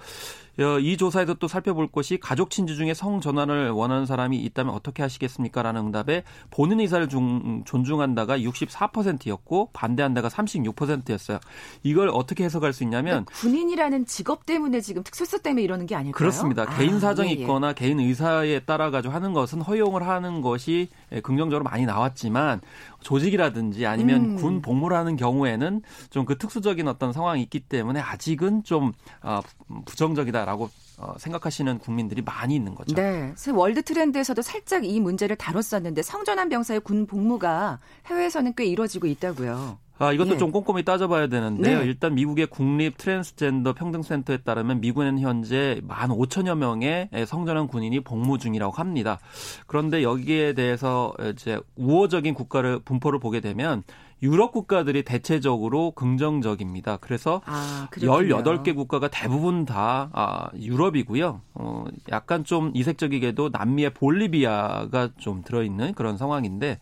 이 0.81 0.97
조사에서 0.97 1.35
또 1.35 1.49
살펴볼 1.49 1.89
것이 1.89 2.19
가족 2.19 2.51
친지 2.51 2.77
중에 2.77 2.95
성 2.95 3.21
전환을 3.21 3.71
원하는 3.71 4.07
사람이 4.07 4.39
있다면 4.39 4.75
어떻게 4.75 5.03
하시겠습니까라는 5.03 5.87
응답에 5.87 6.25
본인 6.51 6.81
의사를 6.81 7.09
중, 7.09 7.65
존중한다가 7.65 8.39
64%였고 8.39 9.71
반대한다가 9.73 10.29
36%였어요. 10.29 11.39
이걸 11.83 12.11
어떻게 12.13 12.45
해석할 12.45 12.73
수 12.75 12.83
있냐면 12.85 13.25
그러니까 13.25 13.35
군인이라는 13.41 14.07
직업 14.07 14.45
때문에 14.45 14.81
지금 14.81 15.03
특수성 15.03 15.41
때문에 15.41 15.63
이러는 15.63 15.87
게 15.87 15.95
아닐까요? 15.95 16.13
그렇습니다. 16.13 16.63
아, 16.63 16.77
개인 16.77 17.01
사정이 17.01 17.31
예, 17.31 17.37
예. 17.37 17.41
있거나 17.41 17.73
개인 17.73 17.99
의사에 18.01 18.61
따라 18.61 18.91
가지고 18.91 19.15
하는 19.15 19.33
것은 19.33 19.63
허용을 19.63 20.07
하는 20.07 20.43
것이 20.43 20.89
예, 21.13 21.21
긍정적으로 21.21 21.65
많이 21.65 21.87
나왔지만 21.87 22.61
조직이라든지 23.01 23.87
아니면 23.87 24.25
음. 24.25 24.37
군 24.37 24.63
복무를 24.63 24.97
하는 24.97 25.17
경우에는 25.17 25.83
좀 26.11 26.27
그 26.27 26.37
특수적인 26.37 26.87
어떤 26.89 27.13
상황이 27.15 27.41
있기 27.43 27.61
때문에 27.61 28.01
아직은 28.01 28.65
좀 28.65 28.93
어, 29.23 29.41
부정적이다 29.87 30.45
라고 30.47 30.71
어, 30.97 31.15
생각하시는 31.19 31.79
국민들이 31.81 32.23
많이 32.23 32.55
있는 32.55 32.75
거죠. 32.75 32.95
네. 32.95 33.35
월드 33.53 33.83
트렌드에서도 33.83 34.41
살짝 34.43 34.85
이 34.85 35.01
문제를 35.01 35.35
다뤘었는데 35.35 36.03
성전환 36.03 36.49
병사의 36.49 36.81
군 36.81 37.07
복무가 37.07 37.81
해외에서는 38.07 38.55
꽤 38.57 38.65
이루어지고 38.65 39.09
있다고요. 39.09 39.79
아, 39.99 40.13
이것도 40.13 40.35
예. 40.35 40.39
좀 40.39 40.53
꼼꼼히 40.53 40.85
따져봐야 40.85 41.27
되는데요. 41.27 41.81
네. 41.81 41.85
일단 41.87 42.15
미국의 42.15 42.47
국립 42.47 42.97
트랜스젠더 42.99 43.73
평등센터에 43.73 44.39
따르면 44.39 44.81
미국에는 44.81 45.19
현재 45.19 45.81
15,000여 45.89 46.55
명의 46.55 47.09
성전환 47.27 47.67
군인이 47.67 48.01
복무 48.01 48.39
중이라고 48.39 48.73
합니다. 48.73 49.19
그런데 49.67 50.03
여기에 50.03 50.53
대해서 50.53 51.13
이제 51.33 51.59
우호적인 51.77 52.35
국가를 52.35 52.79
분포를 52.81 53.19
보게 53.19 53.41
되면 53.41 53.83
유럽 54.23 54.53
국가들이 54.53 55.03
대체적으로 55.03 55.91
긍정적입니다. 55.91 56.97
그래서 56.99 57.43
아, 57.45 57.89
그렇군요. 57.91 58.43
18개 58.43 58.75
국가가 58.75 59.09
대부분 59.09 59.65
다 59.65 60.09
아, 60.13 60.49
유럽이고요. 60.57 61.43
어, 61.55 61.85
약간 62.11 62.45
좀 62.45 62.71
이색적이게도 62.75 63.51
남미의 63.53 63.95
볼리비아가 63.95 65.11
좀 65.19 65.43
들어있는 65.43 65.95
그런 65.95 66.17
상황인데 66.17 66.79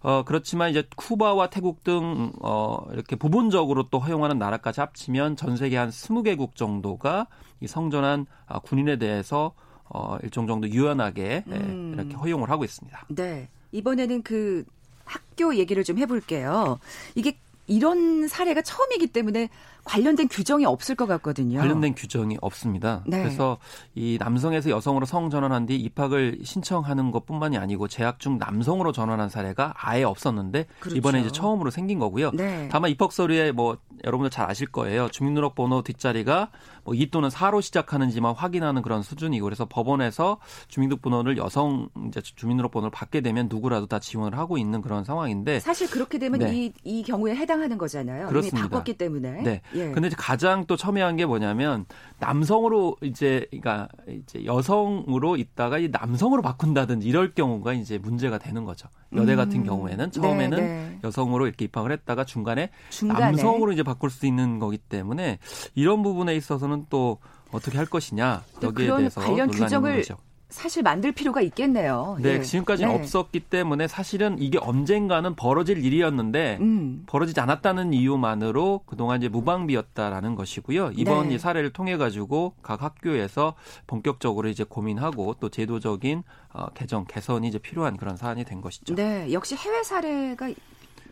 어, 0.00 0.22
그렇지만 0.24 0.70
이제 0.70 0.84
쿠바와 0.94 1.50
태국 1.50 1.82
등, 1.82 2.30
어, 2.40 2.78
이렇게 2.92 3.16
부분적으로 3.16 3.88
또 3.90 3.98
허용하는 3.98 4.38
나라까지 4.38 4.80
합치면 4.80 5.34
전 5.34 5.56
세계 5.56 5.76
한 5.76 5.88
20개국 5.88 6.54
정도가 6.54 7.26
이 7.60 7.66
성전환 7.66 8.26
아, 8.46 8.60
군인에 8.60 8.98
대해서 8.98 9.52
어, 9.88 10.16
일정 10.22 10.46
정도 10.46 10.68
유연하게 10.68 11.44
예, 11.48 11.52
음. 11.52 11.92
이렇게 11.94 12.14
허용을 12.14 12.50
하고 12.50 12.64
있습니다. 12.64 13.06
네. 13.08 13.48
이번에는 13.72 14.22
그 14.22 14.64
학교 15.06 15.56
얘기를 15.56 15.82
좀 15.84 15.98
해볼게요. 15.98 16.78
이게 17.14 17.38
이런 17.66 18.28
사례가 18.28 18.62
처음이기 18.62 19.08
때문에 19.08 19.48
관련된 19.86 20.28
규정이 20.28 20.66
없을 20.66 20.96
것 20.96 21.06
같거든요. 21.06 21.60
관련된 21.60 21.94
규정이 21.94 22.36
없습니다. 22.40 23.04
네. 23.06 23.22
그래서 23.22 23.58
이 23.94 24.18
남성에서 24.20 24.68
여성으로 24.70 25.06
성 25.06 25.30
전환한 25.30 25.66
뒤 25.66 25.76
입학을 25.76 26.40
신청하는 26.42 27.12
것뿐만이 27.12 27.56
아니고 27.56 27.86
재학 27.88 28.18
중 28.18 28.36
남성으로 28.36 28.90
전환한 28.92 29.28
사례가 29.28 29.74
아예 29.76 30.02
없었는데 30.02 30.66
그렇죠. 30.80 30.96
이번에 30.96 31.20
이제 31.20 31.30
처음으로 31.30 31.70
생긴 31.70 32.00
거고요. 32.00 32.32
네. 32.32 32.68
다만 32.70 32.90
입학 32.90 33.12
서류에 33.12 33.52
뭐 33.52 33.78
여러분들 34.04 34.30
잘 34.30 34.50
아실 34.50 34.66
거예요. 34.66 35.08
주민등록번호 35.08 35.82
뒷자리가 35.82 36.50
뭐2 36.84 37.10
또는 37.10 37.28
4로 37.28 37.62
시작하는지만 37.62 38.34
확인하는 38.34 38.82
그런 38.82 39.02
수준이고 39.02 39.44
그래서 39.44 39.66
법원에서 39.66 40.38
주민등록번호를 40.68 41.36
여성 41.36 41.88
이제 42.08 42.20
주민등록번호를 42.20 42.90
받게 42.90 43.20
되면 43.20 43.48
누구라도 43.48 43.86
다 43.86 43.98
지원을 44.00 44.36
하고 44.36 44.58
있는 44.58 44.82
그런 44.82 45.04
상황인데 45.04 45.60
사실 45.60 45.88
그렇게 45.88 46.18
되면 46.18 46.40
네. 46.40 46.54
이, 46.54 46.72
이 46.84 47.02
경우에 47.02 47.34
해당하는 47.36 47.78
거잖아요. 47.78 48.26
그렇습니다. 48.28 48.58
이미 48.58 48.68
바꿨기 48.68 48.94
때문에. 48.98 49.42
네. 49.42 49.62
예. 49.76 49.90
근데 49.90 50.08
이제 50.08 50.16
가장 50.18 50.64
또 50.66 50.76
첨예한 50.76 51.16
게 51.16 51.26
뭐냐면 51.26 51.84
남성으로 52.18 52.96
이제 53.02 53.46
그러니까 53.50 53.88
이제 54.08 54.44
여성으로 54.44 55.36
있다가 55.36 55.78
이 55.78 55.88
남성으로 55.88 56.42
바꾼다든지 56.42 57.06
이럴 57.06 57.34
경우가 57.34 57.74
이제 57.74 57.98
문제가 57.98 58.38
되는 58.38 58.64
거죠. 58.64 58.88
여대 59.14 59.32
음. 59.32 59.36
같은 59.36 59.64
경우에는 59.64 60.10
처음에는 60.10 60.58
네, 60.58 60.66
네. 60.66 60.98
여성으로 61.04 61.46
이렇게 61.46 61.66
입학을 61.66 61.92
했다가 61.92 62.24
중간에, 62.24 62.70
중간에. 62.90 63.20
남성으로 63.20 63.72
이제 63.72 63.82
바꿀 63.82 64.10
수 64.10 64.26
있는 64.26 64.58
거기 64.58 64.78
때문에 64.78 65.38
이런 65.74 66.02
부분에 66.02 66.34
있어서는 66.34 66.86
또 66.88 67.18
어떻게 67.52 67.78
할 67.78 67.86
것이냐 67.86 68.42
또 68.60 68.68
여기에 68.68 68.96
대해서 68.96 69.20
관련 69.20 69.48
논란이 69.48 69.62
규정을 69.62 69.96
거죠. 69.96 70.16
사실 70.48 70.84
만들 70.84 71.10
필요가 71.10 71.40
있겠네요. 71.40 72.16
네, 72.20 72.34
예. 72.34 72.40
지금까지는 72.40 72.92
네. 72.92 72.98
없었기 72.98 73.40
때문에 73.40 73.88
사실은 73.88 74.38
이게 74.38 74.58
언젠가는 74.60 75.34
벌어질 75.34 75.84
일이었는데 75.84 76.58
음. 76.60 77.02
벌어지지 77.06 77.40
않았다는 77.40 77.92
이유만으로 77.92 78.82
그동안 78.86 79.18
이제 79.18 79.28
무방비였다라는 79.28 80.36
것이고요. 80.36 80.92
이번 80.94 81.28
네. 81.28 81.34
이 81.34 81.38
사례를 81.38 81.72
통해 81.72 81.96
가지고 81.96 82.54
각 82.62 82.82
학교에서 82.82 83.54
본격적으로 83.88 84.48
이제 84.48 84.62
고민하고 84.62 85.34
또 85.40 85.48
제도적인 85.48 86.22
어, 86.52 86.66
개정 86.74 87.04
개선이 87.04 87.48
이제 87.48 87.58
필요한 87.58 87.96
그런 87.96 88.16
사안이 88.16 88.44
된 88.44 88.60
것이죠. 88.60 88.94
네, 88.94 89.32
역시 89.32 89.56
해외 89.56 89.82
사례가 89.82 90.48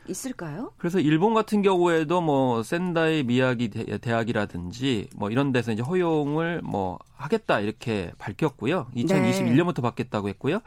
있을까요? 0.08 0.72
그래서 0.78 0.98
일본 1.00 1.34
같은 1.34 1.62
경우에도 1.62 2.20
뭐 2.20 2.62
센다이 2.62 3.22
미야기 3.22 3.68
대- 3.70 3.98
대학이라든지 3.98 5.08
뭐 5.16 5.30
이런 5.30 5.52
데서 5.52 5.72
이제 5.72 5.82
허용을 5.82 6.60
뭐 6.62 6.98
하겠다 7.16 7.60
이렇게 7.60 8.12
밝혔고요. 8.18 8.86
네. 8.94 9.02
2021년부터 9.04 9.82
받겠다고 9.82 10.28
했고요. 10.28 10.60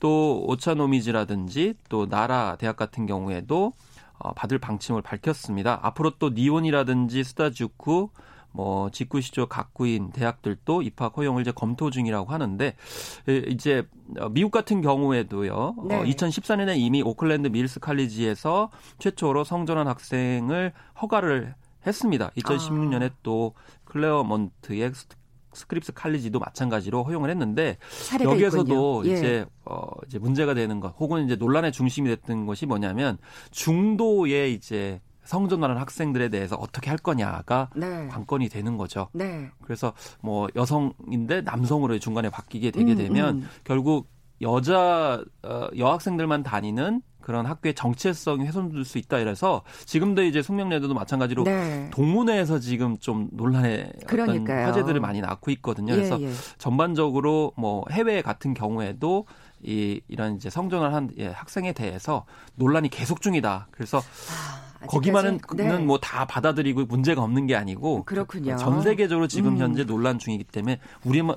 또 0.00 0.44
오차노미즈라든지 0.46 1.74
또 1.88 2.08
나라 2.08 2.56
대학 2.58 2.76
같은 2.76 3.06
경우에도 3.06 3.72
어, 4.18 4.32
받을 4.32 4.58
방침을 4.58 5.02
밝혔습니다. 5.02 5.78
앞으로 5.82 6.12
또 6.18 6.30
니혼이라든지 6.30 7.22
쓰다주쿠 7.24 8.10
뭐 8.56 8.90
지쿠시 8.90 9.46
조가쿠인 9.46 10.12
대학들도 10.12 10.80
입학 10.80 11.16
허용을 11.18 11.42
이제 11.42 11.52
검토 11.52 11.90
중이라고 11.90 12.32
하는데 12.32 12.74
에, 13.28 13.36
이제 13.48 13.86
어, 14.18 14.30
미국 14.30 14.50
같은 14.50 14.80
경우에도요. 14.80 15.74
네. 15.88 15.94
어, 15.96 16.02
2014년에 16.04 16.78
이미 16.78 17.02
오클랜드 17.02 17.48
밀스 17.48 17.80
칼리지에서 17.80 18.70
최초로 18.98 19.44
성전환 19.44 19.86
학생을 19.88 20.72
허가를 21.02 21.54
했습니다. 21.86 22.30
2016년에 22.38 23.12
또 23.22 23.52
클레어먼트의 23.84 24.92
스- 24.94 25.06
스크립스 25.52 25.92
칼리지도 25.94 26.38
마찬가지로 26.38 27.02
허용을 27.04 27.30
했는데 27.30 27.76
여기에서도. 28.24 29.02
예. 29.06 29.12
이제 29.12 29.46
어 29.64 29.86
이제 30.06 30.18
문제가 30.18 30.52
되는 30.54 30.80
것 30.80 30.94
혹은 30.98 31.24
이제 31.24 31.36
논란의 31.36 31.72
중심이 31.72 32.08
됐던 32.10 32.44
것이 32.46 32.66
뭐냐면 32.66 33.16
중도에 33.52 34.52
이제 34.54 35.00
성전환한 35.26 35.76
학생들에 35.78 36.28
대해서 36.28 36.56
어떻게 36.56 36.90
할 36.90 36.98
거냐가 36.98 37.68
네. 37.74 38.08
관건이 38.08 38.48
되는 38.48 38.76
거죠. 38.76 39.08
네. 39.12 39.50
그래서 39.62 39.92
뭐 40.20 40.48
여성인데 40.56 41.42
남성으로 41.42 41.98
중간에 41.98 42.30
바뀌게 42.30 42.70
되게 42.70 42.92
음, 42.92 42.96
되면 42.96 43.36
음. 43.36 43.48
결국 43.64 44.08
여자 44.42 45.22
어, 45.42 45.68
여학생들만 45.76 46.42
다니는 46.42 47.02
그런 47.20 47.44
학교의 47.44 47.74
정체성이 47.74 48.46
훼손될 48.46 48.84
수 48.84 48.98
있다 48.98 49.18
이래서 49.18 49.62
지금도 49.84 50.22
이제 50.22 50.42
숙명여대도 50.42 50.94
마찬가지로 50.94 51.42
네. 51.42 51.90
동문회에서 51.90 52.60
지금 52.60 52.96
좀 52.98 53.28
논란의 53.32 53.90
어떤 53.96 54.06
그러니까요. 54.06 54.68
화제들을 54.68 55.00
많이 55.00 55.20
낳고 55.20 55.50
있거든요. 55.52 55.92
예, 55.94 55.96
그래서 55.96 56.22
예. 56.22 56.30
전반적으로 56.58 57.52
뭐 57.56 57.84
해외 57.90 58.22
같은 58.22 58.54
경우에도 58.54 59.26
이 59.60 60.00
이런 60.06 60.36
이제 60.36 60.50
성전을 60.50 60.94
한 60.94 61.10
예, 61.18 61.26
학생에 61.26 61.72
대해서 61.72 62.26
논란이 62.54 62.90
계속 62.90 63.20
중이다. 63.20 63.66
그래서 63.72 63.98
아, 63.98 64.65
거기만은 64.86 65.36
아직까지? 65.36 65.62
네. 65.62 65.78
뭐다 65.78 66.26
받아들이고 66.26 66.86
문제가 66.86 67.22
없는 67.22 67.46
게 67.46 67.56
아니고 67.56 68.04
그렇군요. 68.04 68.56
전 68.56 68.82
세계적으로 68.82 69.28
지금 69.28 69.54
음. 69.54 69.58
현재 69.58 69.84
논란 69.84 70.18
중이기 70.18 70.44
때문에 70.44 70.80
우리만 71.04 71.36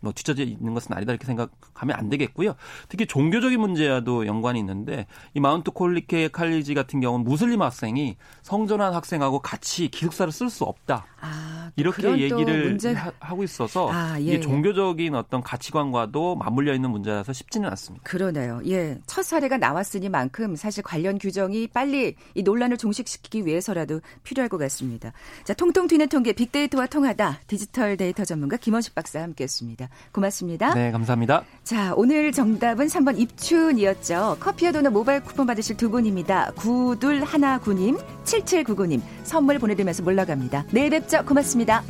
뭐 0.00 0.12
뒤처져 0.12 0.42
있는 0.42 0.74
것은 0.74 0.94
아니다 0.94 1.12
이렇게 1.12 1.26
생각하면 1.26 1.96
안 1.96 2.08
되겠고요. 2.08 2.54
특히 2.88 3.06
종교적인 3.06 3.58
문제와도 3.58 4.26
연관이 4.26 4.58
있는데 4.60 5.06
이 5.34 5.40
마운트 5.40 5.70
콜리케 5.70 6.28
칼리지 6.28 6.74
같은 6.74 7.00
경우는 7.00 7.24
무슬림 7.24 7.62
학생이 7.62 8.16
성전환 8.42 8.94
학생하고 8.94 9.40
같이 9.40 9.88
기숙사를 9.88 10.32
쓸 10.32 10.50
수 10.50 10.64
없다. 10.64 11.06
아, 11.20 11.70
또 11.74 11.80
이렇게 11.80 12.18
얘기를 12.18 12.68
문제... 12.68 12.92
하, 12.92 13.10
고 13.34 13.42
있어서 13.42 13.90
아, 13.90 14.18
예, 14.18 14.22
이게 14.22 14.32
예. 14.34 14.40
종교적인 14.40 15.14
어떤 15.14 15.42
가치관과도 15.42 16.36
맞물려 16.36 16.74
있는 16.74 16.90
문제라서 16.90 17.32
쉽지는 17.32 17.68
않습니다. 17.70 18.02
그러네요. 18.04 18.60
예. 18.66 18.98
첫 19.06 19.22
사례가 19.22 19.58
나왔으니만큼 19.58 20.56
사실 20.56 20.82
관련 20.82 21.18
규정이 21.18 21.68
빨리 21.68 22.14
이 22.34 22.42
논란을 22.42 22.76
종식시키기 22.76 23.44
위해서라도 23.46 24.00
필요할 24.22 24.48
것 24.48 24.58
같습니다. 24.58 25.12
자, 25.44 25.54
통통 25.54 25.86
튀는 25.88 26.08
통계 26.08 26.32
빅데이터와 26.32 26.86
통하다 26.86 27.40
디지털 27.46 27.96
데이터 27.96 28.24
전문가 28.24 28.56
김원식 28.56 28.94
박사 28.94 29.20
함께 29.20 29.44
했습니다. 29.44 29.85
고맙습니다. 30.12 30.74
네, 30.74 30.90
감사합니다. 30.90 31.44
자, 31.64 31.94
오늘 31.96 32.32
정답은 32.32 32.86
3번 32.86 33.18
입춘이었죠. 33.18 34.36
커피와 34.40 34.72
도넛 34.72 34.92
모바일 34.92 35.20
쿠폰 35.20 35.46
받으실 35.46 35.76
두 35.76 35.90
분입니다. 35.90 36.52
구둘 36.56 37.22
하나 37.24 37.58
구님, 37.58 37.96
7799님 38.24 39.00
선물 39.24 39.58
보내드리면서 39.58 40.02
몰라갑니다. 40.02 40.66
내일 40.70 40.90
뵙죠. 40.90 41.24
고맙습니다. 41.24 41.82